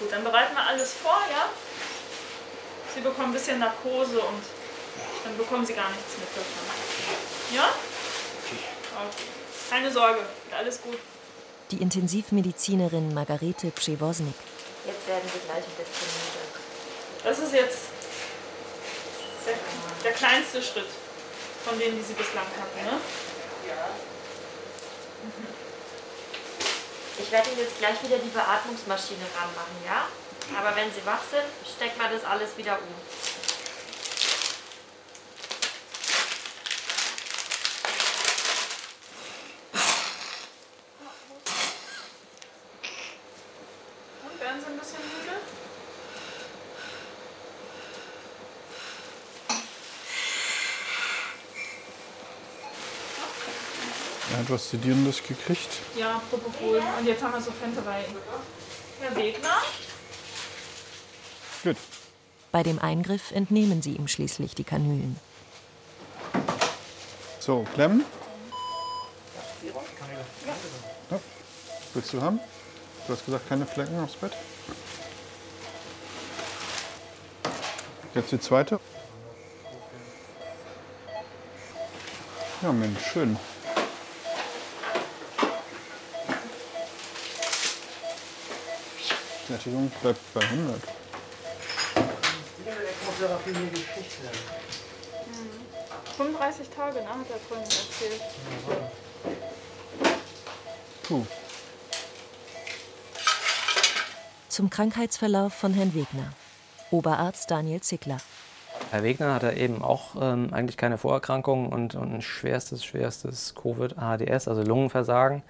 Gut, 0.00 0.12
dann 0.12 0.24
bereiten 0.24 0.54
wir 0.54 0.66
alles 0.66 0.92
vor, 0.94 1.20
ja? 1.30 1.46
Sie 2.94 3.00
bekommen 3.00 3.30
ein 3.30 3.32
bisschen 3.32 3.58
Narkose 3.58 4.20
und 4.20 4.42
dann 5.24 5.36
bekommen 5.36 5.66
Sie 5.66 5.74
gar 5.74 5.90
nichts 5.90 6.14
mit 6.18 6.28
davon. 6.28 7.54
Ja? 7.54 7.74
Okay. 8.94 9.28
Keine 9.68 9.90
Sorge, 9.90 10.20
wird 10.20 10.54
alles 10.56 10.80
gut. 10.80 10.98
Die 11.70 11.82
Intensivmedizinerin 11.82 13.12
Margarete 13.12 13.70
Przewoznik. 13.72 14.34
Jetzt 14.86 15.08
werden 15.08 15.28
Sie 15.32 15.40
gleich 15.46 15.64
ein 15.64 15.76
bisschen 15.76 16.08
müde. 16.14 16.44
Das 17.24 17.38
ist 17.38 17.52
jetzt 17.52 17.78
der, 19.46 19.54
der 20.04 20.12
kleinste 20.12 20.62
Schritt 20.62 20.88
von 21.64 21.78
denen, 21.78 21.96
die 21.96 22.02
Sie 22.04 22.12
bislang 22.12 22.44
hatten, 22.44 22.84
ne? 22.84 23.00
Ich 27.18 27.32
werde 27.32 27.50
Ihnen 27.50 27.60
jetzt 27.60 27.78
gleich 27.78 28.02
wieder 28.02 28.18
die 28.18 28.28
Beatmungsmaschine 28.28 29.24
ranmachen, 29.34 29.76
ja? 29.84 30.06
Aber 30.52 30.76
wenn 30.76 30.92
Sie 30.92 31.04
wach 31.06 31.22
sind, 31.30 31.44
stecken 31.76 31.98
wir 32.00 32.08
das 32.10 32.24
alles 32.24 32.56
wieder 32.56 32.78
um. 32.78 32.94
Und 44.30 44.40
werden 44.40 44.60
Sie 44.60 44.66
ein 44.66 44.78
bisschen 44.78 44.98
müde? 44.98 45.36
Ja, 54.32 54.40
etwas 54.40 54.70
Sedierendes 54.70 55.22
gekriegt. 55.22 55.68
Ja, 55.96 56.20
Propofol. 56.30 56.82
Und 56.98 57.06
jetzt 57.06 57.22
haben 57.22 57.32
wir 57.32 57.40
so 57.40 57.52
Fenterei. 57.52 58.04
Herr 59.00 59.16
Wegner? 59.16 59.62
Gut. 61.64 61.76
Bei 62.52 62.62
dem 62.62 62.78
Eingriff 62.78 63.30
entnehmen 63.30 63.80
sie 63.80 63.96
ihm 63.96 64.06
schließlich 64.06 64.54
die 64.54 64.64
Kanülen. 64.64 65.18
So, 67.40 67.64
klemmen. 67.74 68.04
Ja. 71.10 71.20
Willst 71.94 72.12
du 72.12 72.20
haben? 72.20 72.38
Du 73.06 73.14
hast 73.14 73.24
gesagt, 73.24 73.48
keine 73.48 73.66
Flecken 73.66 73.98
aufs 73.98 74.14
Bett. 74.14 74.32
Jetzt 78.14 78.30
die 78.30 78.40
zweite. 78.40 78.78
Ja, 82.60 82.72
Mensch, 82.72 83.00
schön. 83.10 83.38
Sättigung 89.48 89.90
bleibt 90.02 90.20
bei 90.34 90.40
100. 90.42 91.03
35 96.16 96.68
Tage, 96.68 97.00
ne, 97.00 97.08
hat 97.08 97.30
er 97.30 97.38
vorhin 97.48 97.64
erzählt. 97.64 98.20
Puh. 101.02 101.26
Zum 104.48 104.70
Krankheitsverlauf 104.70 105.52
von 105.52 105.74
Herrn 105.74 105.94
Wegner. 105.94 106.32
Oberarzt 106.90 107.50
Daniel 107.50 107.80
Zickler. 107.80 108.18
Herr 108.90 109.02
Wegner 109.02 109.34
hatte 109.34 109.52
eben 109.52 109.82
auch 109.82 110.14
ähm, 110.20 110.50
eigentlich 110.52 110.76
keine 110.76 110.98
Vorerkrankungen 110.98 111.72
und, 111.72 111.94
und 111.96 112.14
ein 112.14 112.22
schwerstes, 112.22 112.84
schwerstes 112.84 113.54
Covid-ADS, 113.54 114.46
also 114.46 114.62
Lungenversagen. 114.62 115.42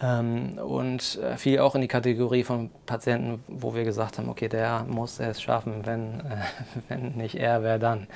Ähm, 0.00 0.58
und 0.58 1.18
äh, 1.22 1.36
fiel 1.38 1.60
auch 1.60 1.74
in 1.74 1.80
die 1.80 1.88
Kategorie 1.88 2.44
von 2.44 2.70
Patienten, 2.84 3.42
wo 3.48 3.74
wir 3.74 3.84
gesagt 3.84 4.18
haben, 4.18 4.28
okay, 4.28 4.48
der 4.48 4.84
muss 4.84 5.20
es 5.20 5.40
schaffen, 5.40 5.86
wenn, 5.86 6.20
äh, 6.20 6.36
wenn 6.88 7.12
nicht 7.12 7.36
er, 7.36 7.62
wer 7.62 7.78
dann. 7.78 8.06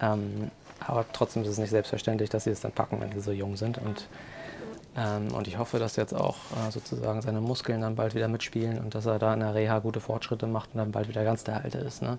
Ähm, 0.00 0.50
aber 0.84 1.04
trotzdem 1.12 1.42
ist 1.42 1.48
es 1.48 1.58
nicht 1.58 1.70
selbstverständlich, 1.70 2.28
dass 2.30 2.44
sie 2.44 2.50
es 2.50 2.60
dann 2.60 2.72
packen, 2.72 3.00
wenn 3.00 3.12
sie 3.12 3.20
so 3.20 3.30
jung 3.30 3.56
sind. 3.56 3.78
Und, 3.78 4.08
ähm, 4.96 5.32
und 5.32 5.46
ich 5.46 5.58
hoffe, 5.58 5.78
dass 5.78 5.94
jetzt 5.96 6.12
auch 6.12 6.36
äh, 6.52 6.70
sozusagen 6.70 7.22
seine 7.22 7.40
Muskeln 7.40 7.80
dann 7.80 7.94
bald 7.94 8.14
wieder 8.14 8.28
mitspielen 8.28 8.78
und 8.78 8.94
dass 8.94 9.06
er 9.06 9.18
da 9.18 9.32
in 9.32 9.40
der 9.40 9.54
Reha 9.54 9.78
gute 9.78 10.00
Fortschritte 10.00 10.46
macht 10.46 10.70
und 10.74 10.78
dann 10.78 10.90
bald 10.92 11.08
wieder 11.08 11.24
ganz 11.24 11.44
der 11.44 11.62
Alte 11.62 11.78
ist. 11.78 12.02
Ne? 12.02 12.18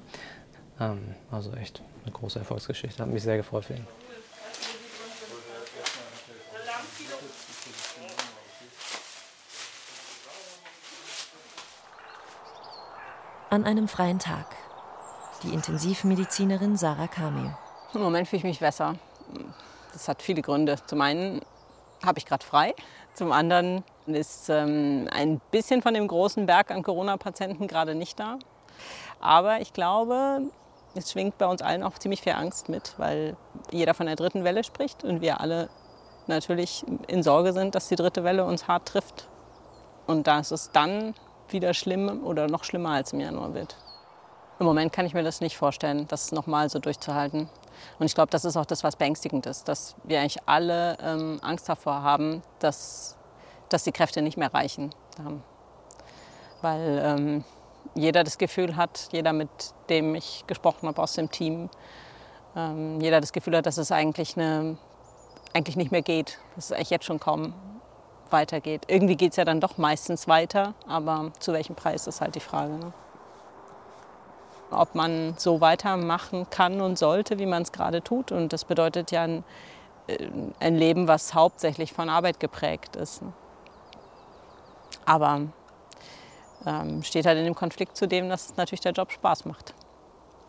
Ähm, 0.79 0.99
also 1.29 1.53
echt 1.53 1.81
eine 2.03 2.13
große 2.13 2.39
Erfolgsgeschichte. 2.39 3.03
Hat 3.03 3.09
mich 3.09 3.23
sehr 3.23 3.37
gefreut 3.37 3.65
für 3.65 3.73
ihn. 3.73 3.87
An 13.49 13.63
einem 13.63 13.87
freien 13.87 14.19
Tag. 14.19 14.45
Die 15.41 15.53
Intensivmedizinerin 15.53 16.75
Sarah 16.75 17.07
Kamil. 17.07 17.55
Im 17.93 18.01
Moment 18.01 18.27
fühle 18.27 18.39
ich 18.39 18.43
mich 18.43 18.59
besser. 18.59 18.95
Das 19.93 20.09
hat 20.09 20.21
viele 20.21 20.41
Gründe. 20.41 20.75
Zum 20.85 20.99
einen 20.99 21.39
habe 22.05 22.19
ich 22.19 22.25
gerade 22.25 22.45
frei. 22.45 22.75
Zum 23.13 23.31
anderen 23.31 23.85
ist 24.05 24.49
ähm, 24.49 25.07
ein 25.13 25.39
bisschen 25.51 25.81
von 25.81 25.93
dem 25.93 26.09
großen 26.09 26.45
Berg 26.45 26.71
an 26.71 26.83
Corona-Patienten 26.83 27.67
gerade 27.67 27.95
nicht 27.95 28.19
da. 28.19 28.37
Aber 29.21 29.61
ich 29.61 29.71
glaube, 29.71 30.41
es 30.93 31.09
schwingt 31.09 31.37
bei 31.37 31.45
uns 31.45 31.61
allen 31.61 31.83
auch 31.83 31.97
ziemlich 31.97 32.23
viel 32.23 32.33
Angst 32.33 32.67
mit, 32.67 32.95
weil 32.97 33.37
jeder 33.71 33.93
von 33.93 34.07
der 34.07 34.17
dritten 34.17 34.43
Welle 34.43 34.65
spricht 34.65 35.05
und 35.05 35.21
wir 35.21 35.39
alle 35.39 35.69
natürlich 36.27 36.85
in 37.07 37.23
Sorge 37.23 37.53
sind, 37.53 37.75
dass 37.75 37.87
die 37.87 37.95
dritte 37.95 38.25
Welle 38.25 38.43
uns 38.43 38.67
hart 38.67 38.89
trifft. 38.89 39.29
Und 40.05 40.27
dass 40.27 40.51
es 40.51 40.71
dann 40.71 41.13
wieder 41.53 41.73
schlimm 41.73 42.23
oder 42.25 42.47
noch 42.47 42.63
schlimmer 42.63 42.91
als 42.91 43.13
im 43.13 43.19
Januar 43.19 43.53
wird. 43.53 43.77
Im 44.59 44.65
Moment 44.65 44.91
kann 44.91 45.05
ich 45.05 45.13
mir 45.13 45.23
das 45.23 45.39
nicht 45.39 45.57
vorstellen, 45.57 46.07
das 46.07 46.31
nochmal 46.31 46.69
so 46.69 46.79
durchzuhalten. 46.79 47.49
Und 47.99 48.05
ich 48.05 48.15
glaube, 48.15 48.31
das 48.31 48.43
ist 48.43 48.57
auch 48.57 48.65
das, 48.65 48.83
was 48.83 48.95
beängstigend 48.95 49.45
ist, 49.45 49.67
dass 49.67 49.95
wir 50.03 50.19
eigentlich 50.19 50.41
alle 50.47 50.97
ähm, 51.01 51.39
Angst 51.43 51.69
davor 51.69 52.01
haben, 52.01 52.41
dass, 52.59 53.17
dass 53.69 53.83
die 53.83 53.91
Kräfte 53.91 54.21
nicht 54.21 54.37
mehr 54.37 54.51
reichen. 54.51 54.89
Ähm, 55.19 55.43
weil 56.61 57.01
ähm, 57.03 57.43
jeder 57.93 58.23
das 58.23 58.39
Gefühl 58.39 58.75
hat, 58.75 59.09
jeder, 59.11 59.31
mit 59.31 59.49
dem 59.89 60.15
ich 60.15 60.43
gesprochen 60.47 60.87
habe 60.87 61.01
aus 61.01 61.13
dem 61.13 61.29
Team, 61.29 61.69
ähm, 62.55 62.99
jeder 62.99 63.21
das 63.21 63.31
Gefühl 63.31 63.57
hat, 63.57 63.67
dass 63.67 63.77
es 63.77 63.91
eigentlich, 63.91 64.35
eine, 64.35 64.77
eigentlich 65.53 65.75
nicht 65.75 65.91
mehr 65.91 66.01
geht, 66.01 66.39
dass 66.55 66.65
es 66.65 66.71
eigentlich 66.71 66.89
jetzt 66.89 67.05
schon 67.05 67.19
kaum 67.19 67.53
weitergeht. 68.31 68.83
Irgendwie 68.87 69.15
geht 69.15 69.31
es 69.31 69.37
ja 69.37 69.45
dann 69.45 69.59
doch 69.59 69.77
meistens 69.77 70.27
weiter, 70.27 70.73
aber 70.87 71.31
zu 71.39 71.53
welchem 71.53 71.75
Preis 71.75 72.07
ist 72.07 72.21
halt 72.21 72.35
die 72.35 72.39
Frage. 72.39 72.73
Ne? 72.73 72.93
Ob 74.71 74.95
man 74.95 75.35
so 75.37 75.61
weitermachen 75.61 76.49
kann 76.49 76.81
und 76.81 76.97
sollte, 76.97 77.39
wie 77.39 77.45
man 77.45 77.63
es 77.63 77.71
gerade 77.71 78.01
tut. 78.01 78.31
Und 78.31 78.53
das 78.53 78.65
bedeutet 78.65 79.11
ja 79.11 79.23
ein, 79.23 79.43
äh, 80.07 80.27
ein 80.59 80.75
Leben, 80.75 81.07
was 81.07 81.33
hauptsächlich 81.33 81.93
von 81.93 82.09
Arbeit 82.09 82.39
geprägt 82.39 82.95
ist. 82.95 83.21
Ne? 83.21 83.33
Aber 85.05 85.41
ähm, 86.65 87.03
steht 87.03 87.25
halt 87.25 87.37
in 87.37 87.45
dem 87.45 87.55
Konflikt 87.55 87.95
zu 87.95 88.07
dem, 88.07 88.29
dass 88.29 88.57
natürlich 88.57 88.81
der 88.81 88.91
Job 88.91 89.11
Spaß 89.11 89.45
macht. 89.45 89.73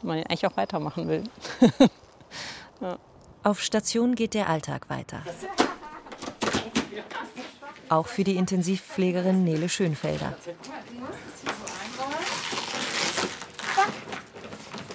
Und 0.03 0.09
man 0.09 0.19
ihn 0.19 0.27
eigentlich 0.27 0.47
auch 0.47 0.57
weitermachen 0.57 1.09
will. 1.09 1.25
ja. 2.81 2.97
Auf 3.45 3.61
Station 3.61 4.15
geht 4.15 4.35
der 4.35 4.49
Alltag 4.49 4.91
weiter. 4.91 5.23
Auch 7.89 8.07
für 8.07 8.25
die 8.25 8.37
Intensivpflegerin 8.37 9.45
Nele 9.45 9.69
Schönfelder. 9.69 10.35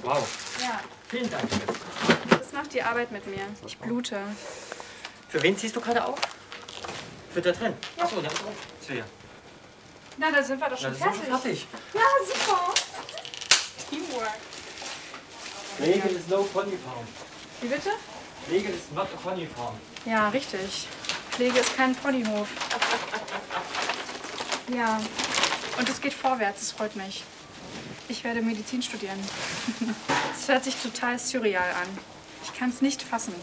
Wow. 0.04 0.28
Ja, 0.62 0.80
Vielen 1.08 1.30
Dank. 1.30 1.44
das 2.30 2.52
macht 2.52 2.74
die 2.74 2.82
Arbeit 2.82 3.12
mit 3.12 3.26
mir. 3.28 3.46
Ich 3.66 3.78
blute. 3.78 4.20
Für 5.30 5.42
wen 5.42 5.58
ziehst 5.58 5.76
du 5.76 5.82
gerade 5.82 6.04
auf? 6.06 6.20
Für 7.34 7.42
da 7.42 7.52
drin? 7.52 7.74
Achso, 7.98 8.20
ja. 8.20 8.30
Sehr. 8.86 9.04
Na, 10.18 10.32
da 10.32 10.44
sind 10.44 10.60
wir 10.60 10.70
doch 10.70 10.78
schon 10.78 10.92
ist 10.92 11.00
fertig. 11.02 11.22
schon 11.22 11.40
fertig. 11.40 11.68
Ja, 11.94 12.02
super. 12.26 12.74
Teamwork. 13.90 14.30
Regel 15.80 16.16
is 16.16 16.28
no 16.28 16.44
pony 16.44 16.78
farm. 16.78 17.08
Wie 17.62 17.68
bitte? 17.68 17.90
Regel 18.52 18.74
is 18.74 18.92
not 18.94 19.08
a 19.14 19.18
pony 19.30 19.48
farm. 19.48 19.76
Ja, 20.06 20.30
richtig. 20.30 20.88
Pflege 21.36 21.60
ist 21.60 21.76
kein 21.76 21.96
Ponyhof. 21.96 22.48
Ja. 24.76 25.02
Und 25.80 25.90
es 25.90 26.00
geht 26.00 26.14
vorwärts, 26.14 26.62
es 26.62 26.72
freut 26.72 26.96
mich. 26.96 27.24
Ich 28.08 28.24
werde 28.24 28.42
Medizin 28.42 28.82
studieren. 28.82 29.20
Es 30.36 30.50
hört 30.50 30.64
sich 30.64 30.76
total 30.76 31.18
surreal 31.20 31.72
an. 31.74 31.88
Ich 32.44 32.54
kann 32.58 32.70
es 32.70 32.82
nicht 32.82 33.02
fassen. 33.02 33.34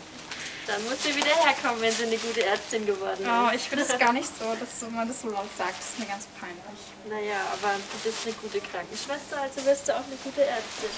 Dann 0.67 0.85
muss 0.85 1.03
sie 1.03 1.17
wieder 1.17 1.35
herkommen, 1.35 1.81
wenn 1.81 1.93
sie 1.93 2.03
eine 2.05 2.19
gute 2.19 2.45
Ärztin 2.45 2.85
geworden 2.85 3.23
ist. 3.23 3.29
Oh, 3.29 3.49
ich 3.55 3.63
finde 3.63 3.85
es 3.85 3.99
gar 3.99 4.13
nicht 4.13 4.29
so, 4.39 4.45
dass 4.45 4.91
man 4.91 5.09
das 5.09 5.23
so 5.23 5.29
laut 5.29 5.49
sagt. 5.57 5.79
Das 5.79 5.91
ist 5.91 5.99
mir 5.99 6.07
ganz 6.07 6.27
peinlich. 6.39 6.81
Naja, 7.09 7.41
aber 7.55 7.73
du 7.75 8.11
bist 8.11 8.19
eine 8.27 8.35
gute 8.35 8.61
Krankenschwester, 8.61 9.41
also 9.41 9.65
wirst 9.65 9.89
du 9.89 9.93
auch 9.95 10.05
eine 10.05 10.17
gute 10.23 10.45
Ärztin. 10.45 10.91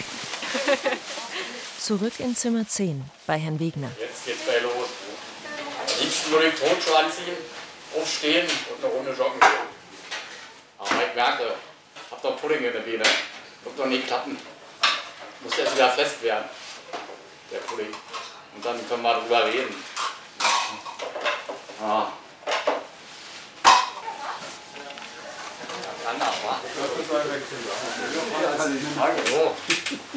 Zurück 1.79 2.15
in 2.19 2.35
Zimmer 2.35 2.67
10 2.67 3.05
bei 3.27 3.39
Herrn 3.39 3.61
Wegner. 3.61 3.93
Jetzt 4.01 4.27
geht's 4.27 4.45
gleich 4.45 4.63
los. 4.63 4.89
Am 5.93 6.01
liebsten 6.01 6.31
nur 6.31 6.41
den 6.41 6.57
Turnschuh 6.57 6.95
anziehen, 6.95 7.37
aufstehen 7.97 8.47
und 8.47 8.85
eine 8.85 8.95
Runde 8.95 9.11
joggen 9.13 9.41
gehen. 9.41 9.51
Aber 10.79 10.91
ich 10.91 11.15
merke, 11.15 11.55
ich 11.95 12.11
hab 12.11 12.23
doch 12.23 12.41
Pudding 12.41 12.65
in 12.65 12.73
der 12.73 12.81
Beine. 12.81 13.05
Wird 13.65 13.79
doch 13.79 13.87
nie 13.87 14.01
klappen. 14.01 14.39
Muss 15.41 15.59
erst 15.59 15.75
wieder 15.75 15.91
fest 15.91 16.23
werden, 16.23 16.45
der 17.51 17.59
Pudding. 17.59 17.93
Und 18.55 18.65
dann 18.65 18.89
können 18.89 19.03
wir 19.03 19.15
drüber 19.15 19.45
reden. 19.47 19.85
Ah. 21.83 22.07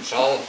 Ciao. 0.04 0.40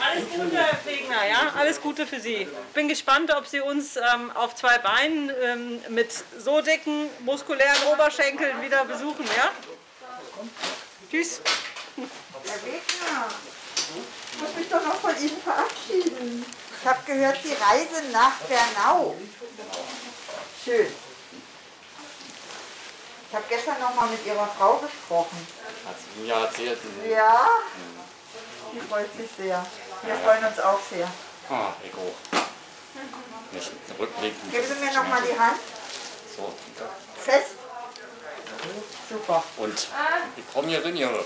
Alles 0.00 0.24
Gute, 0.30 0.56
Herr 0.56 0.78
Wegner, 0.84 1.26
ja? 1.28 1.52
Alles 1.56 1.80
Gute 1.80 2.06
für 2.06 2.20
Sie. 2.20 2.48
Bin 2.74 2.88
gespannt, 2.88 3.32
ob 3.36 3.46
Sie 3.46 3.60
uns 3.60 3.96
ähm, 3.96 4.30
auf 4.34 4.54
zwei 4.54 4.78
Beinen 4.78 5.30
ähm, 5.42 5.82
mit 5.88 6.12
so 6.38 6.60
dicken, 6.60 7.08
muskulären 7.20 7.82
Oberschenkeln 7.92 8.62
wieder 8.62 8.84
besuchen, 8.84 9.26
ja? 9.36 9.50
Tschüss. 11.10 11.40
Herr 11.96 12.62
Wegner, 12.64 13.28
ich 14.32 14.40
muss 14.40 14.54
mich 14.56 14.68
doch 14.68 14.84
noch 14.84 15.00
von 15.00 15.16
Ihnen 15.18 15.40
verabschieden. 15.42 16.44
Ich 16.80 16.88
habe 16.88 17.00
gehört, 17.04 17.38
Sie 17.42 17.52
reisen 17.52 18.10
nach 18.12 18.36
Bernau. 18.48 19.16
Schön. 20.64 20.86
Ich 23.30 23.36
habe 23.36 23.44
gestern 23.48 23.78
noch 23.78 23.94
mal 23.94 24.08
mit 24.08 24.26
Ihrer 24.26 24.44
Frau 24.58 24.78
gesprochen. 24.78 25.46
Hat 25.86 25.94
sie 26.02 26.20
mir 26.20 26.34
erzählt. 26.34 26.80
Ja, 27.08 27.46
die 28.74 28.80
freut 28.80 29.16
sich 29.16 29.30
sehr. 29.36 29.64
Wir 30.02 30.16
freuen 30.16 30.44
uns 30.44 30.58
auch 30.58 30.80
sehr. 30.90 31.08
Ah, 31.48 31.72
ich 31.84 31.92
auch. 31.94 32.42
Nicht 33.52 33.70
rückblickend. 33.96 34.50
Geben 34.50 34.66
Sie 34.66 34.84
mir 34.84 34.92
noch 34.92 35.06
mal 35.06 35.22
die 35.22 35.38
Hand. 35.38 35.60
So. 36.36 36.52
Fest. 37.24 37.50
Super. 39.08 39.44
Und 39.58 39.88
ich 40.36 40.52
komme 40.52 40.66
hier 40.66 40.84
rein, 40.84 40.96
hier 40.96 41.24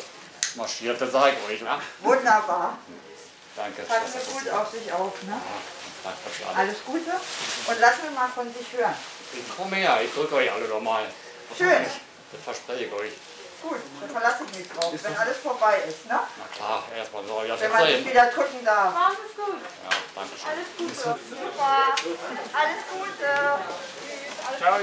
marschiert, 0.57 1.01
das 1.01 1.11
sag 1.11 1.33
ich 1.33 1.55
euch, 1.55 1.63
ne? 1.63 1.81
Wunderbar. 2.01 2.77
Danke. 3.57 3.83
Passen 3.83 4.21
Sie 4.21 4.33
gut 4.33 4.51
auf 4.51 4.71
sich 4.71 4.93
auf. 4.93 5.23
Ne? 5.23 5.41
Danke 6.05 6.19
für 6.31 6.47
alles. 6.49 6.59
Alles 6.59 6.77
Gute 6.85 7.13
und 7.67 7.81
lassen 7.81 8.03
wir 8.03 8.11
mal 8.11 8.29
von 8.29 8.53
sich 8.53 8.67
hören. 8.73 8.95
Ich 9.33 9.57
komme 9.57 9.77
her, 9.77 10.01
ich 10.05 10.13
drücke 10.13 10.35
euch 10.35 10.53
alle 10.53 10.69
nochmal. 10.69 11.07
Schön. 11.57 11.85
Das 12.33 12.41
verspreche 12.43 12.85
ich 12.85 12.93
euch. 12.93 13.13
Gut, 13.63 13.79
da 14.01 14.07
verlasse 14.09 14.45
ich 14.45 14.59
mich 14.59 14.69
drauf, 14.69 14.93
wenn 14.93 15.17
alles 15.17 15.37
vorbei 15.39 15.77
ist. 15.89 16.05
Ne? 16.07 16.19
Na 16.21 16.45
klar, 16.55 16.85
erstmal 16.97 17.25
soll 17.25 17.45
ich 17.45 17.49
ja 17.49 17.61
Wenn 17.61 17.71
man 17.73 17.81
sich 17.87 17.91
verzeihen. 17.97 18.11
wieder 18.13 18.27
drücken 18.27 18.65
darf. 18.65 18.93
Machen 18.93 19.17
Sie 19.17 19.31
es 19.31 19.37
gut. 19.47 19.61
Ja, 19.65 19.91
danke 20.15 20.37
schön. 20.37 20.49
Alles 20.51 20.69
Gute. 20.77 20.95
Super. 20.95 21.95
Alles 22.53 22.81
Gute. 22.93 23.31
Ciao. 24.59 24.79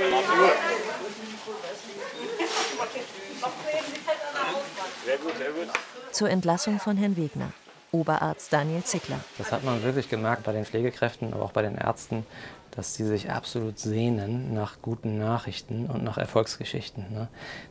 Sehr 5.05 5.17
gut, 5.17 5.37
sehr 5.37 5.51
gut. 5.51 5.67
Zur 6.11 6.29
Entlassung 6.29 6.79
von 6.79 6.97
Herrn 6.97 7.17
Wegner. 7.17 7.51
Oberarzt 7.91 8.51
Daniel 8.53 8.83
Zickler. 8.83 9.19
Das 9.37 9.51
hat 9.51 9.63
man 9.63 9.83
wirklich 9.83 10.09
gemerkt 10.09 10.43
bei 10.43 10.53
den 10.53 10.65
Pflegekräften, 10.65 11.33
aber 11.33 11.43
auch 11.43 11.51
bei 11.51 11.61
den 11.61 11.77
Ärzten, 11.77 12.25
dass 12.71 12.95
sie 12.95 13.05
sich 13.05 13.29
absolut 13.29 13.77
sehnen 13.79 14.53
nach 14.53 14.81
guten 14.81 15.17
Nachrichten 15.17 15.87
und 15.87 16.03
nach 16.03 16.17
Erfolgsgeschichten. 16.17 17.05
Ne? 17.11 17.27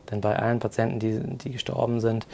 Denn 0.09 0.21
bei 0.21 0.37
allen 0.37 0.59
Patienten, 0.59 0.99
die, 0.99 1.19
die 1.19 1.51
gestorben 1.51 1.99
sind, 1.99 2.27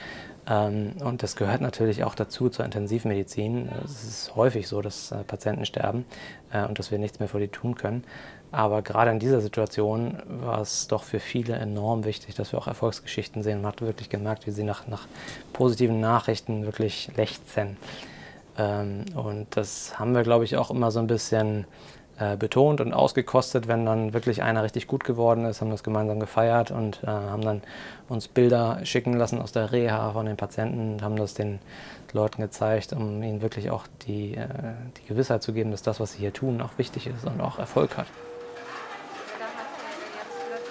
ähm, 0.50 0.94
und 1.04 1.24
das 1.24 1.36
gehört 1.36 1.62
natürlich 1.62 2.04
auch 2.04 2.16
dazu 2.16 2.50
zur 2.50 2.66
Intensivmedizin, 2.66 3.70
es 3.84 4.04
ist 4.04 4.36
häufig 4.36 4.68
so, 4.68 4.82
dass 4.82 5.12
äh, 5.12 5.24
Patienten 5.24 5.66
sterben 5.66 6.06
äh, 6.52 6.66
und 6.66 6.80
dass 6.80 6.92
wir 6.92 7.00
nichts 7.00 7.20
mehr 7.20 7.30
für 7.30 7.40
die 7.40 7.50
tun 7.50 7.76
können. 7.76 8.04
Aber 8.52 8.82
gerade 8.82 9.12
in 9.12 9.20
dieser 9.20 9.42
Situation 9.42 10.22
war 10.26 10.62
es 10.62 10.88
doch 10.88 11.04
für 11.04 11.20
viele 11.20 11.56
enorm 11.56 12.06
wichtig, 12.06 12.36
dass 12.36 12.54
wir 12.54 12.60
auch 12.60 12.68
Erfolgsgeschichten 12.68 13.44
sehen. 13.44 13.62
Man 13.62 13.74
hat 13.74 13.82
wirklich 13.82 14.10
gemerkt, 14.10 14.48
wie 14.48 14.52
sie 14.52 14.64
nach, 14.64 14.88
nach 14.88 15.06
positiven 15.52 16.00
Nachrichten 16.00 16.64
wirklich 16.64 17.12
lechzen. 17.18 17.76
Ähm, 18.58 19.04
und 19.16 19.48
das 19.52 20.00
haben 20.00 20.16
wir, 20.16 20.24
glaube 20.24 20.46
ich, 20.46 20.56
auch 20.56 20.72
immer 20.72 20.92
so 20.92 21.00
ein 21.00 21.08
bisschen 21.08 21.66
äh, 22.20 22.36
betont 22.36 22.82
und 22.82 22.94
ausgekostet, 22.94 23.68
wenn 23.68 23.86
dann 23.86 24.14
wirklich 24.14 24.42
einer 24.42 24.64
richtig 24.64 24.88
gut 24.88 25.04
geworden 25.04 25.46
ist, 25.46 25.62
haben 25.62 25.70
das 25.70 25.84
gemeinsam 25.84 26.20
gefeiert 26.20 26.72
und 26.72 27.04
äh, 27.04 27.08
haben 27.08 27.44
dann 27.44 27.62
uns 28.10 28.28
Bilder 28.28 28.80
schicken 28.84 29.14
lassen 29.14 29.42
aus 29.42 29.52
der 29.52 29.72
Reha 29.72 30.14
von 30.14 30.26
den 30.26 30.36
Patienten 30.38 30.94
und 30.94 31.04
haben 31.04 31.16
das 31.16 31.36
den 31.36 31.60
Leuten 32.14 32.42
gezeigt, 32.42 32.94
um 32.94 33.22
ihnen 33.22 33.42
wirklich 33.42 33.70
auch 33.70 33.86
die, 34.08 34.36
äh, 34.36 34.48
die 34.98 35.06
Gewissheit 35.08 35.44
zu 35.44 35.54
geben, 35.54 35.72
dass 35.72 35.84
das, 35.84 36.00
was 36.00 36.14
sie 36.14 36.20
hier 36.20 36.34
tun, 36.34 36.62
auch 36.62 36.78
wichtig 36.78 37.08
ist 37.08 37.26
und 37.26 37.40
auch 37.40 37.60
Erfolg 37.60 37.98
hat. 37.98 38.08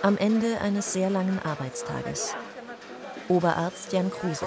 Am 0.02 0.18
Ende 0.18 0.60
eines 0.60 0.92
sehr 0.92 1.10
langen 1.10 1.40
Arbeitstages. 1.44 2.34
Oberarzt 3.28 3.92
Jan 3.92 4.10
Kruse. 4.10 4.46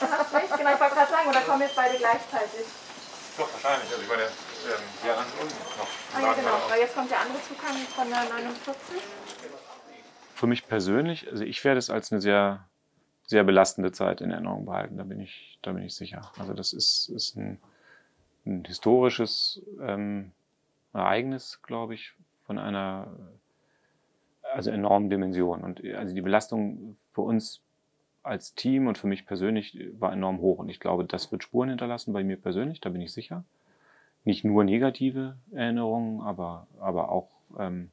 Genau, 0.00 0.74
ich 0.74 0.80
wollte 0.80 0.94
gerade 0.94 1.10
sagen, 1.10 1.28
oder 1.28 1.40
kommen 1.40 1.62
jetzt 1.62 1.76
beide 1.76 1.96
gleichzeitig? 1.96 2.66
Doch, 3.36 3.48
wahrscheinlich. 3.52 3.90
Also 3.90 4.02
ich 4.02 4.08
meine, 4.08 4.22
ähm, 4.64 4.82
wir 5.02 5.14
ganz 5.14 5.32
unten 5.40 5.78
noch. 5.78 5.88
Ah 6.14 6.20
ja, 6.20 6.32
genau, 6.34 6.70
weil 6.70 6.80
jetzt 6.80 6.94
kommt 6.94 7.10
der 7.10 7.20
andere 7.20 7.42
Zug 7.42 7.58
an 7.64 7.76
von 7.76 8.08
der 8.08 8.24
49. 8.24 9.02
Für 10.34 10.46
mich 10.46 10.66
persönlich, 10.66 11.30
also 11.30 11.44
ich 11.44 11.62
werde 11.64 11.78
es 11.78 11.90
als 11.90 12.12
eine 12.12 12.20
sehr, 12.20 12.68
sehr 13.26 13.44
belastende 13.44 13.92
Zeit 13.92 14.20
in 14.20 14.30
Erinnerung 14.30 14.66
behalten, 14.66 14.96
da 14.96 15.04
bin 15.04 15.20
ich, 15.20 15.58
da 15.62 15.72
bin 15.72 15.84
ich 15.84 15.94
sicher. 15.94 16.32
Also 16.38 16.52
das 16.54 16.72
ist, 16.72 17.08
ist 17.08 17.36
ein, 17.36 17.60
ein 18.44 18.64
historisches 18.64 19.62
ähm, 19.80 20.32
Ereignis, 20.92 21.60
glaube 21.62 21.94
ich, 21.94 22.14
von 22.44 22.58
einer 22.58 23.08
also 24.52 24.70
enormen 24.70 25.10
Dimension. 25.10 25.62
Und 25.62 25.82
also 25.94 26.14
die 26.14 26.20
Belastung 26.20 26.96
für 27.12 27.22
uns 27.22 27.62
als 28.22 28.54
Team 28.54 28.86
und 28.86 28.98
für 28.98 29.06
mich 29.06 29.26
persönlich 29.26 29.78
war 29.98 30.12
enorm 30.12 30.40
hoch. 30.40 30.58
Und 30.58 30.68
ich 30.68 30.80
glaube, 30.80 31.04
das 31.04 31.32
wird 31.32 31.42
Spuren 31.42 31.70
hinterlassen 31.70 32.12
bei 32.12 32.22
mir 32.22 32.36
persönlich, 32.36 32.80
da 32.80 32.90
bin 32.90 33.00
ich 33.00 33.12
sicher. 33.12 33.44
Nicht 34.24 34.44
nur 34.44 34.64
negative 34.64 35.36
Erinnerungen, 35.52 36.20
aber, 36.20 36.66
aber 36.78 37.10
auch 37.10 37.28
ähm, 37.58 37.90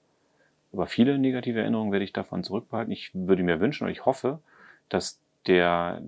aber 0.72 0.88
viele 0.88 1.18
negative 1.18 1.60
Erinnerungen 1.60 1.92
werde 1.92 2.06
ich 2.06 2.14
davon 2.14 2.44
zurückbehalten. 2.44 2.92
Ich 2.92 3.12
würde 3.14 3.44
mir 3.44 3.60
wünschen 3.60 3.86
und 3.86 3.92
ich 3.92 4.06
hoffe, 4.06 4.40
dass 4.88 5.20
der, 5.48 6.02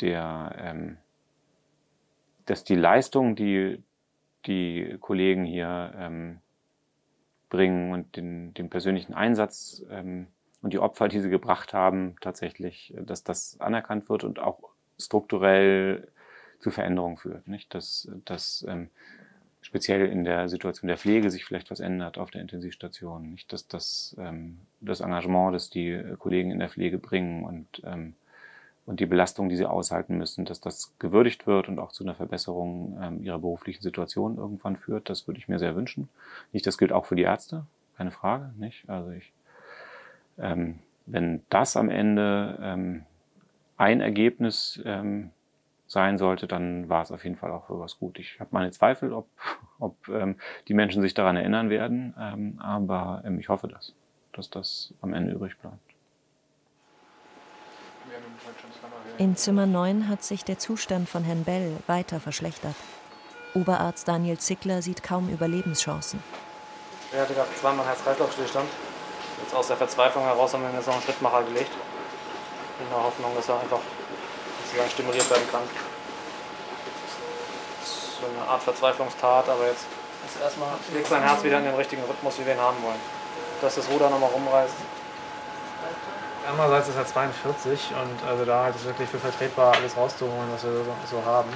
der, 0.00 0.56
ähm, 0.58 0.98
dass 2.46 2.64
die 2.64 2.74
Leistung, 2.74 3.36
die 3.36 3.82
die 4.46 4.96
Kollegen 5.00 5.44
hier 5.44 5.92
ähm, 5.96 6.38
bringen 7.48 7.92
und 7.92 8.16
den, 8.16 8.54
den 8.54 8.70
persönlichen 8.70 9.14
Einsatz 9.14 9.84
ähm, 9.90 10.28
und 10.62 10.72
die 10.72 10.78
Opfer, 10.78 11.08
die 11.08 11.20
sie 11.20 11.30
gebracht 11.30 11.72
haben, 11.72 12.16
tatsächlich, 12.20 12.94
dass 13.00 13.24
das 13.24 13.60
anerkannt 13.60 14.08
wird 14.08 14.24
und 14.24 14.38
auch 14.38 14.70
strukturell 14.98 16.08
zu 16.60 16.70
Veränderungen 16.70 17.16
führt. 17.16 17.46
Nicht? 17.48 17.74
Dass, 17.74 18.08
dass 18.24 18.64
ähm, 18.68 18.90
speziell 19.66 20.06
in 20.06 20.22
der 20.22 20.48
Situation 20.48 20.86
der 20.86 20.96
Pflege 20.96 21.28
sich 21.28 21.44
vielleicht 21.44 21.72
was 21.72 21.80
ändert 21.80 22.18
auf 22.18 22.30
der 22.30 22.40
Intensivstation. 22.40 23.32
Nicht, 23.32 23.52
dass 23.52 23.66
das, 23.66 24.14
ähm, 24.16 24.58
das 24.80 25.00
Engagement, 25.00 25.56
das 25.56 25.70
die 25.70 26.00
Kollegen 26.20 26.52
in 26.52 26.60
der 26.60 26.68
Pflege 26.68 26.98
bringen 26.98 27.42
und, 27.42 27.82
ähm, 27.84 28.14
und 28.86 29.00
die 29.00 29.06
Belastung, 29.06 29.48
die 29.48 29.56
sie 29.56 29.68
aushalten 29.68 30.18
müssen, 30.18 30.44
dass 30.44 30.60
das 30.60 30.94
gewürdigt 31.00 31.48
wird 31.48 31.68
und 31.68 31.80
auch 31.80 31.90
zu 31.90 32.04
einer 32.04 32.14
Verbesserung 32.14 32.96
ähm, 33.02 33.24
ihrer 33.24 33.40
beruflichen 33.40 33.82
Situation 33.82 34.36
irgendwann 34.36 34.76
führt. 34.76 35.10
Das 35.10 35.26
würde 35.26 35.40
ich 35.40 35.48
mir 35.48 35.58
sehr 35.58 35.74
wünschen. 35.74 36.08
Nicht, 36.52 36.64
das 36.68 36.78
gilt 36.78 36.92
auch 36.92 37.06
für 37.06 37.16
die 37.16 37.22
Ärzte, 37.22 37.66
keine 37.96 38.12
Frage. 38.12 38.52
Nicht? 38.58 38.88
Also 38.88 39.10
ich, 39.10 39.32
ähm, 40.38 40.78
wenn 41.06 41.42
das 41.50 41.76
am 41.76 41.90
Ende 41.90 42.56
ähm, 42.62 43.02
ein 43.76 44.00
Ergebnis 44.00 44.80
ähm, 44.84 45.32
sein 45.96 46.18
sollte, 46.18 46.46
dann 46.46 46.90
war 46.90 47.02
es 47.02 47.10
auf 47.10 47.24
jeden 47.24 47.36
Fall 47.36 47.50
auch 47.50 47.68
für 47.68 47.80
was 47.80 47.98
gut. 47.98 48.18
Ich 48.18 48.38
habe 48.38 48.50
meine 48.52 48.70
Zweifel, 48.70 49.14
ob, 49.14 49.28
ob 49.78 49.96
ähm, 50.08 50.36
die 50.68 50.74
Menschen 50.74 51.00
sich 51.00 51.14
daran 51.14 51.36
erinnern 51.36 51.70
werden, 51.70 52.14
ähm, 52.20 52.58
aber 52.60 53.22
ähm, 53.24 53.38
ich 53.38 53.48
hoffe 53.48 53.66
das, 53.66 53.94
dass 54.34 54.50
das 54.50 54.92
am 55.00 55.14
Ende 55.14 55.32
übrig 55.32 55.56
bleibt. 55.56 55.78
In 59.16 59.36
Zimmer 59.36 59.64
9 59.64 60.06
hat 60.06 60.22
sich 60.22 60.44
der 60.44 60.58
Zustand 60.58 61.08
von 61.08 61.24
Herrn 61.24 61.44
Bell 61.44 61.72
weiter 61.86 62.20
verschlechtert. 62.20 62.76
Oberarzt 63.54 64.06
Daniel 64.06 64.36
Zickler 64.36 64.82
sieht 64.82 65.02
kaum 65.02 65.30
Überlebenschancen. 65.30 66.22
Er 67.10 67.22
hatte 67.22 67.32
gerade 67.32 67.54
zweimal 67.54 67.86
Herz-Kreislauf-Stillstand. 67.86 68.68
Jetzt 69.42 69.54
aus 69.54 69.68
der 69.68 69.78
Verzweiflung 69.78 70.24
heraus 70.24 70.52
haben 70.52 70.62
wir 70.62 70.68
ihm 70.68 70.76
jetzt 70.76 70.88
noch 70.88 70.94
einen 70.94 71.04
Schrittmacher 71.04 71.42
gelegt. 71.44 71.72
In 72.82 72.88
der 72.90 73.02
Hoffnung, 73.02 73.34
dass 73.34 73.48
er 73.48 73.60
einfach 73.60 73.80
sozusagen 74.76 74.90
stimuliert 74.90 75.30
werden 75.30 75.48
kann. 75.50 75.85
Das 78.16 78.28
ist 78.28 78.34
so 78.34 78.40
eine 78.40 78.48
Art 78.48 78.62
Verzweiflungstat, 78.62 79.48
aber 79.48 79.66
jetzt 79.66 79.84
ist 80.26 80.40
erstmal 80.40 80.70
legt 80.94 81.06
sein 81.06 81.22
Herz 81.22 81.44
wieder 81.44 81.58
in 81.58 81.64
den 81.64 81.74
richtigen 81.74 82.02
Rhythmus, 82.02 82.38
wie 82.38 82.46
wir 82.46 82.54
ihn 82.54 82.60
haben 82.60 82.82
wollen. 82.82 83.00
Dass 83.60 83.74
das 83.74 83.88
Ruder 83.90 84.08
nochmal 84.08 84.30
rumreißt. 84.30 84.74
Andererseits 86.48 86.88
ist 86.88 86.96
er 86.96 87.06
42 87.06 87.90
und 87.90 88.28
also 88.28 88.44
da 88.44 88.64
halt 88.64 88.76
ist 88.76 88.86
wirklich 88.86 89.08
für 89.08 89.18
vertretbar 89.18 89.74
alles 89.74 89.96
rauszuholen, 89.96 90.50
was 90.52 90.64
wir 90.64 90.72
so, 90.72 90.84
so 91.10 91.24
haben. 91.26 91.50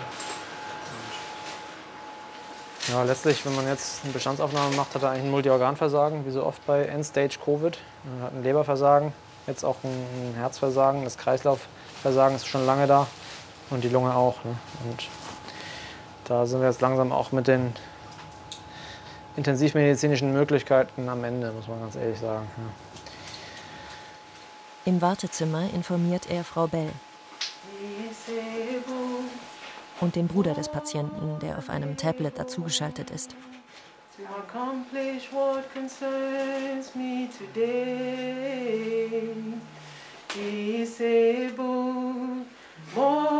Und 2.89 2.95
ja, 2.95 3.03
letztlich, 3.05 3.47
wenn 3.47 3.55
man 3.55 3.67
jetzt 3.69 4.05
eine 4.05 4.13
Bestandsaufnahme 4.13 4.75
macht, 4.77 4.95
hat 4.95 5.03
er 5.03 5.11
eigentlich 5.11 5.25
ein 5.25 5.31
Multiorganversagen, 5.31 6.27
wie 6.27 6.31
so 6.31 6.45
oft 6.45 6.67
bei 6.67 6.85
Endstage-Covid. 6.85 7.79
Er 8.19 8.27
hat 8.27 8.35
ein 8.35 8.43
Leberversagen, 8.43 9.15
jetzt 9.47 9.65
auch 9.65 9.77
ein 9.85 10.35
Herzversagen, 10.37 11.05
das 11.05 11.17
Kreislaufversagen 11.17 12.37
ist 12.37 12.49
schon 12.49 12.67
lange 12.67 12.87
da 12.87 13.07
und 13.71 13.85
die 13.85 13.89
Lunge 13.89 14.15
auch. 14.15 14.45
Ne? 14.45 14.57
Und 14.85 15.09
da 16.31 16.47
sind 16.47 16.61
wir 16.61 16.69
jetzt 16.69 16.81
langsam 16.81 17.11
auch 17.11 17.33
mit 17.33 17.49
den 17.49 17.73
intensivmedizinischen 19.35 20.33
Möglichkeiten 20.33 21.09
am 21.09 21.25
Ende, 21.25 21.51
muss 21.51 21.67
man 21.67 21.81
ganz 21.81 21.97
ehrlich 21.97 22.21
sagen. 22.21 22.47
Ja. 22.57 22.63
Im 24.85 25.03
Wartezimmer 25.03 25.69
informiert 25.75 26.31
er 26.31 26.45
Frau 26.45 26.69
Bell 26.69 26.91
und 30.01 30.15
den 30.15 30.29
Bruder 30.29 30.55
des 30.55 30.69
Patienten, 30.69 31.41
der 31.41 31.59
auf 31.59 31.69
einem 31.69 31.97
Tablet 31.97 32.39
dazugeschaltet 32.39 33.11
ist. 33.11 33.35
To 42.95 43.40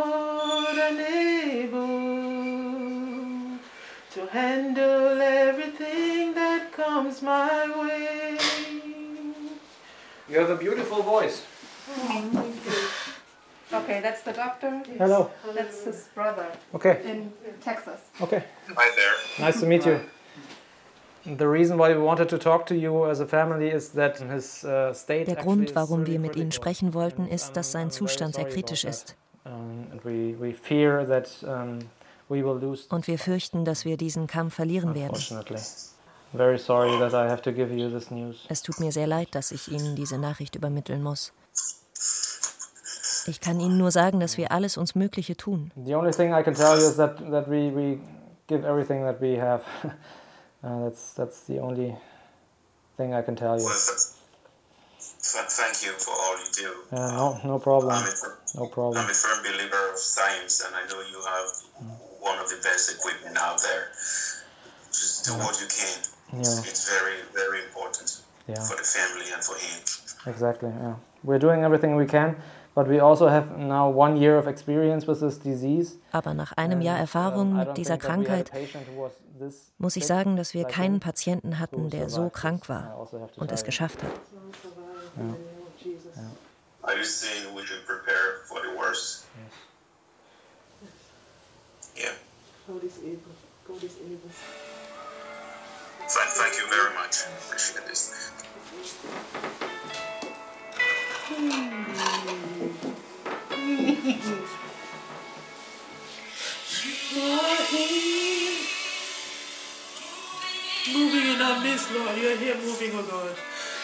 handle 4.41 5.21
everything 5.21 6.33
that 6.33 6.71
comes 6.71 7.21
my 7.21 7.59
way. 7.81 8.37
You 10.29 10.39
have 10.39 10.49
a 10.49 10.59
beautiful 10.65 11.01
voice. 11.03 11.37
Okay, 13.79 13.99
that's 14.01 14.21
the 14.23 14.33
doctor. 14.33 14.71
Hello. 14.97 15.29
That's 15.57 15.83
his 15.83 16.09
brother. 16.15 16.47
Okay. 16.73 16.95
In 17.05 17.31
Texas. 17.61 17.99
Okay. 18.25 18.43
Hi 18.79 18.87
there. 18.99 19.15
Nice 19.45 19.59
to 19.61 19.65
meet 19.65 19.85
you. 19.85 19.99
The 21.37 21.47
reason 21.47 21.77
why 21.77 21.89
we 21.93 22.01
wanted 22.01 22.29
to 22.29 22.37
talk 22.37 22.65
to 22.65 22.75
you 22.75 22.93
as 23.09 23.19
a 23.19 23.27
family 23.27 23.69
is 23.69 23.89
that 23.89 24.17
his 24.17 24.65
uh, 24.65 24.91
state 24.93 25.27
Der 25.27 25.35
Grund, 25.35 25.75
warum 25.75 26.07
wir 26.07 26.19
mit 26.19 26.35
Ihnen 26.35 26.51
sprechen 26.51 26.93
wollten, 26.95 27.27
ist, 27.27 27.55
dass 27.55 27.71
sein 27.71 27.91
Zustand 27.91 28.35
sehr 28.35 28.45
kritisch 28.45 28.85
ist. 28.85 29.15
Um, 29.45 29.87
and 29.91 30.03
we, 30.03 30.35
we 30.39 30.53
fear 30.53 31.05
that 31.05 31.29
um. 31.43 31.79
Und 32.89 33.07
wir 33.07 33.19
fürchten, 33.19 33.65
dass 33.65 33.85
wir 33.85 33.97
diesen 33.97 34.27
Kampf 34.27 34.55
verlieren 34.55 34.95
werden. 34.95 35.15
Unfortunately. 35.15 35.59
Very 36.33 36.57
sorry 36.57 36.97
that 36.99 37.13
I 37.13 37.29
have 37.29 37.41
to 37.41 37.51
give 37.51 37.73
you 37.73 37.89
this 37.89 38.09
news. 38.09 38.45
Es 38.47 38.61
tut 38.61 38.79
mir 38.79 38.91
sehr 38.93 39.05
leid, 39.07 39.27
dass 39.33 39.51
ich 39.51 39.69
Ihnen 39.69 39.97
diese 39.97 40.17
Nachricht 40.17 40.55
übermitteln 40.55 41.03
muss. 41.03 41.33
Ich 43.27 43.41
kann 43.41 43.59
Ihnen 43.59 43.77
nur 43.77 43.91
sagen, 43.91 44.19
dass 44.19 44.37
wir 44.37 44.51
alles 44.51 44.77
uns 44.77 44.95
Mögliche 44.95 45.35
tun. 45.35 45.71
The 45.85 45.93
only 45.95 46.11
thing 46.11 46.33
I 46.33 46.41
can 46.41 46.53
tell 46.53 46.79
you 46.79 46.87
is 46.87 46.95
that, 46.95 47.17
that 47.31 47.49
we, 47.49 47.69
we 47.75 47.99
give 48.47 48.65
everything 48.65 49.03
that 49.03 49.19
we 49.19 49.37
have. 49.37 49.61
uh, 50.63 50.85
that's, 50.85 51.13
that's 51.15 51.45
the 51.47 51.59
only 51.59 51.95
thing 52.95 53.13
I 53.13 53.21
can 53.21 53.35
tell 53.35 53.57
you. 53.57 53.65
Well, 53.65 53.75
th- 53.75 55.49
thank 55.49 55.83
you 55.83 55.91
for 55.99 56.11
all 56.11 56.37
you 56.39 56.51
do. 56.53 56.95
Yeah, 56.95 57.11
no, 57.11 57.39
no 57.43 57.59
problem. 57.59 57.91
I'm 57.91 58.05
a, 58.05 58.57
No 58.57 58.67
problem. 58.67 59.03
I'm 59.03 59.09
a 59.09 59.13
firm 59.13 59.43
believer 59.43 59.91
of 59.91 59.97
science, 59.97 60.63
and 60.65 60.75
I 60.75 60.87
know 60.87 61.01
you 61.01 61.21
have 61.23 62.00
one 62.21 62.37
of 62.39 62.47
the 62.49 62.59
best 62.63 62.85
equipment 62.95 63.35
out 63.37 63.57
there. 63.61 63.83
Just 64.91 65.25
do 65.25 65.33
what 65.43 65.59
you 65.61 65.67
can. 65.67 65.99
It's, 66.39 66.49
Yeah. 66.55 66.69
it's 66.69 66.83
very, 66.89 67.17
very 67.33 67.59
important 67.67 68.09
Yeah. 68.47 68.61
for 68.63 68.75
the 68.77 68.83
family 68.83 69.27
and 69.33 69.43
for 69.43 69.55
him. 69.55 69.79
Exactly, 70.25 70.69
yeah. 70.69 70.95
We're 71.23 71.39
doing 71.39 71.63
everything 71.63 71.95
we 71.97 72.05
can, 72.05 72.35
but 72.75 72.87
we 72.87 72.99
also 72.99 73.27
have 73.27 73.57
now 73.57 73.89
one 73.89 74.17
year 74.17 74.37
of 74.37 74.47
experience 74.47 75.07
with 75.07 75.19
this 75.19 75.37
disease. 75.39 75.97
Aber 76.11 76.33
nach 76.33 76.53
einem 76.57 76.81
Jahr 76.81 76.97
Erfahrung 76.97 77.55
mit 77.57 77.75
dieser 77.77 77.97
Krankheit 77.97 78.51
muss 79.79 79.95
ich 79.95 80.05
sagen, 80.05 80.35
dass 80.35 80.53
wir 80.53 80.65
keinen 80.65 80.99
Patienten 80.99 81.57
hatten, 81.59 81.89
der 81.89 82.09
so 82.09 82.29
krank 82.29 82.69
war 82.69 82.95
also 82.99 83.29
und 83.37 83.51
es 83.51 83.63
geschafft 83.63 84.03
hat. 84.03 84.11
Are 86.83 86.95
you 86.97 87.03
saying 87.03 87.53
we 87.55 87.63
should 87.65 87.85
prepare 87.85 88.41
for 88.45 88.59
the 88.61 88.70
able. 93.05 93.35
God 93.67 93.83
is 93.83 93.97
able. 93.97 94.29
Thank, 96.07 96.29
thank 96.31 96.55
you 96.57 96.67
very 96.69 96.93
much. 96.95 97.23
Appreciate 97.45 97.87
this. 97.87 98.31
Hmm. 101.27 101.81
Moving 110.93 111.35
in 111.35 111.41
our 111.41 111.63
midst, 111.63 111.91
Lord. 111.93 112.17
You're 112.17 112.37
here 112.37 112.55
moving, 112.55 112.91
oh 112.93 113.03
God. 113.03 113.35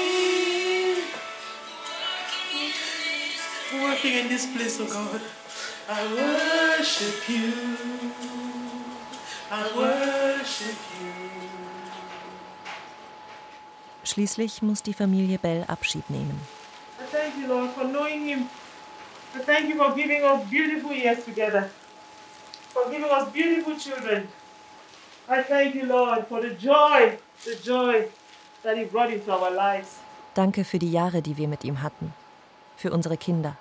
Working 3.73 4.15
in 4.15 4.29
this 4.29 4.47
place, 4.47 4.79
oh 4.81 4.87
God. 4.87 5.21
I 5.89 6.07
worship 6.15 7.29
you. 7.29 7.53
I 9.51 9.63
worship 9.77 10.79
you. 11.01 11.13
Schließlich 14.05 14.63
muss 14.63 14.83
die 14.83 14.95
Familie 14.95 15.39
Bell 15.39 15.65
Abschied 15.67 16.09
nehmen. 16.11 16.41
I 17.01 17.05
thank 17.11 17.37
you, 17.37 17.49
Lord, 17.49 17.73
for 17.73 17.85
knowing 17.85 18.27
Him. 18.29 18.49
I 19.35 19.41
thank 19.41 19.69
you 19.69 19.77
for 19.77 19.95
giving 19.95 20.23
us 20.23 20.49
beautiful 20.49 20.93
years 20.93 21.25
together, 21.25 21.69
for 22.73 22.89
giving 22.89 23.11
us 23.11 23.29
beautiful 23.33 23.77
children. 23.77 24.29
I 25.29 25.43
thank 25.43 25.75
you, 25.75 25.87
Lord, 25.87 26.27
for 26.29 26.41
the 26.41 26.51
joy, 26.55 27.19
the 27.45 27.57
joy 27.65 28.09
that 28.63 28.79
He 28.79 28.85
brought 28.85 29.13
into 29.13 29.33
our 29.33 29.51
lives. 29.51 29.99
Danke 30.35 30.65
für 30.65 30.79
die 30.79 30.93
Jahre, 30.93 31.21
die 31.21 31.37
wir 31.37 31.49
mit 31.49 31.65
ihm 31.65 31.83
hatten, 31.83 32.13
für 32.77 32.93
unsere 32.93 33.17
Kinder, 33.17 33.57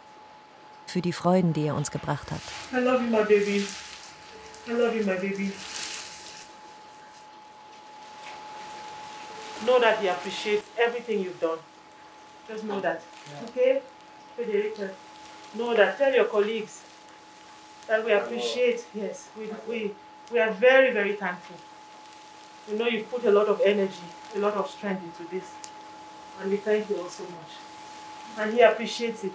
für 0.86 1.02
die 1.02 1.14
Freuden, 1.14 1.54
die 1.54 1.66
er 1.68 1.76
uns 1.76 1.92
gebracht 1.92 2.32
hat. 2.32 2.42
I 2.72 2.84
love 2.84 3.04
you, 3.04 3.10
my 3.10 3.24
baby. 3.24 3.66
I 4.68 4.72
love 4.72 4.96
you, 4.96 5.06
my 5.06 5.16
baby. 5.16 5.52
Know 9.66 9.80
that 9.80 10.00
He 10.00 10.10
appreciates 10.10 10.64
everything 10.78 11.24
you've 11.24 11.40
done. 11.40 11.60
Just 12.48 12.64
know 12.66 12.80
that. 12.82 13.02
Okay? 13.50 13.82
Federica, 14.38 14.90
know 15.56 15.74
that. 15.76 15.98
Tell 15.98 16.14
your 16.14 16.26
colleagues 16.26 16.82
that 17.88 18.04
we 18.06 18.12
appreciate, 18.12 18.86
yes, 18.94 19.30
we, 19.38 19.50
we, 19.68 19.92
we 20.32 20.40
are 20.40 20.52
very, 20.52 20.92
very 20.92 21.14
thankful. 21.14 21.56
We 22.70 22.78
know 22.78 22.88
you've 22.88 23.10
put 23.10 23.26
a 23.26 23.32
lot 23.32 23.48
of 23.48 23.62
energy, 23.64 24.06
a 24.36 24.40
lot 24.40 24.56
of 24.56 24.70
strength 24.70 25.04
into 25.04 25.30
this. 25.32 25.52
And 26.42 26.52
we 26.52 26.58
thank 26.58 26.90
you 26.90 26.98
all 26.98 27.10
so 27.10 27.24
much. 27.24 27.65
And 28.38 28.54
He 28.54 28.62
appreciates 28.62 29.24
it. 29.24 29.34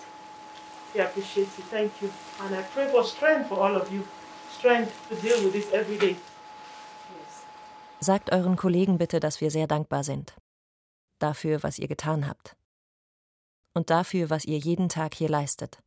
He 0.92 1.00
appreciates 1.00 1.58
it. 1.58 1.64
Thank 1.70 1.92
you. 2.00 2.10
And 2.40 2.54
I 2.54 2.62
pray 2.74 2.88
for 2.90 3.04
strength 3.04 3.48
for 3.48 3.58
all 3.58 3.76
of 3.76 3.92
you. 3.92 4.04
Strength 4.58 4.92
to 5.08 5.14
deal 5.16 5.42
with 5.44 5.52
this 5.52 5.72
every 5.72 5.98
day. 5.98 6.16
Sagt 8.00 8.32
euren 8.32 8.56
Kollegen 8.56 8.96
bitte, 8.96 9.20
dass 9.20 9.40
wir 9.40 9.50
sehr 9.50 9.66
dankbar 9.66 10.04
sind. 10.04 10.34
Dafür, 11.18 11.62
was 11.62 11.78
ihr 11.78 11.86
getan 11.86 12.26
habt. 12.26 12.56
Und 13.74 13.90
dafür, 13.90 14.30
was 14.30 14.46
ihr 14.46 14.58
jeden 14.58 14.88
Tag 14.88 15.14
hier 15.14 15.28
leistet. 15.28 15.78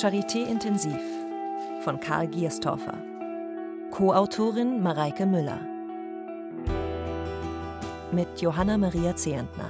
Charité 0.00 0.46
intensiv. 0.48 0.98
von 1.82 2.00
Karl 2.00 2.26
Gierstorfer. 2.28 2.96
Co-Autorin 3.90 4.82
Mareike 4.82 5.26
Müller. 5.26 5.60
Mit 8.10 8.40
Johanna 8.40 8.78
Maria 8.78 9.14
Zehentner. 9.14 9.68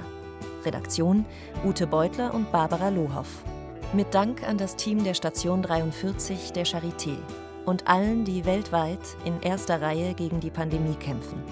Redaktion 0.63 1.25
Ute 1.65 1.85
Beutler 1.85 2.33
und 2.33 2.49
Barbara 2.49 2.87
Lohoff. 2.87 3.43
Mit 3.91 4.13
Dank 4.13 4.47
an 4.47 4.57
das 4.57 4.77
Team 4.77 5.03
der 5.03 5.15
Station 5.15 5.63
43 5.63 6.53
der 6.53 6.65
Charité 6.65 7.17
und 7.65 7.89
allen, 7.89 8.23
die 8.23 8.45
weltweit 8.45 9.17
in 9.25 9.41
erster 9.41 9.81
Reihe 9.81 10.13
gegen 10.13 10.39
die 10.39 10.49
Pandemie 10.49 10.95
kämpfen. 10.95 11.43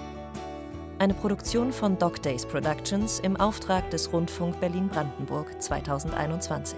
Eine 0.99 1.15
Produktion 1.15 1.73
von 1.73 1.97
Doc 1.97 2.21
Days 2.21 2.45
Productions 2.45 3.19
im 3.19 3.35
Auftrag 3.35 3.89
des 3.89 4.13
Rundfunk 4.13 4.57
Berlin-Brandenburg 4.61 5.61
2021. 5.61 6.77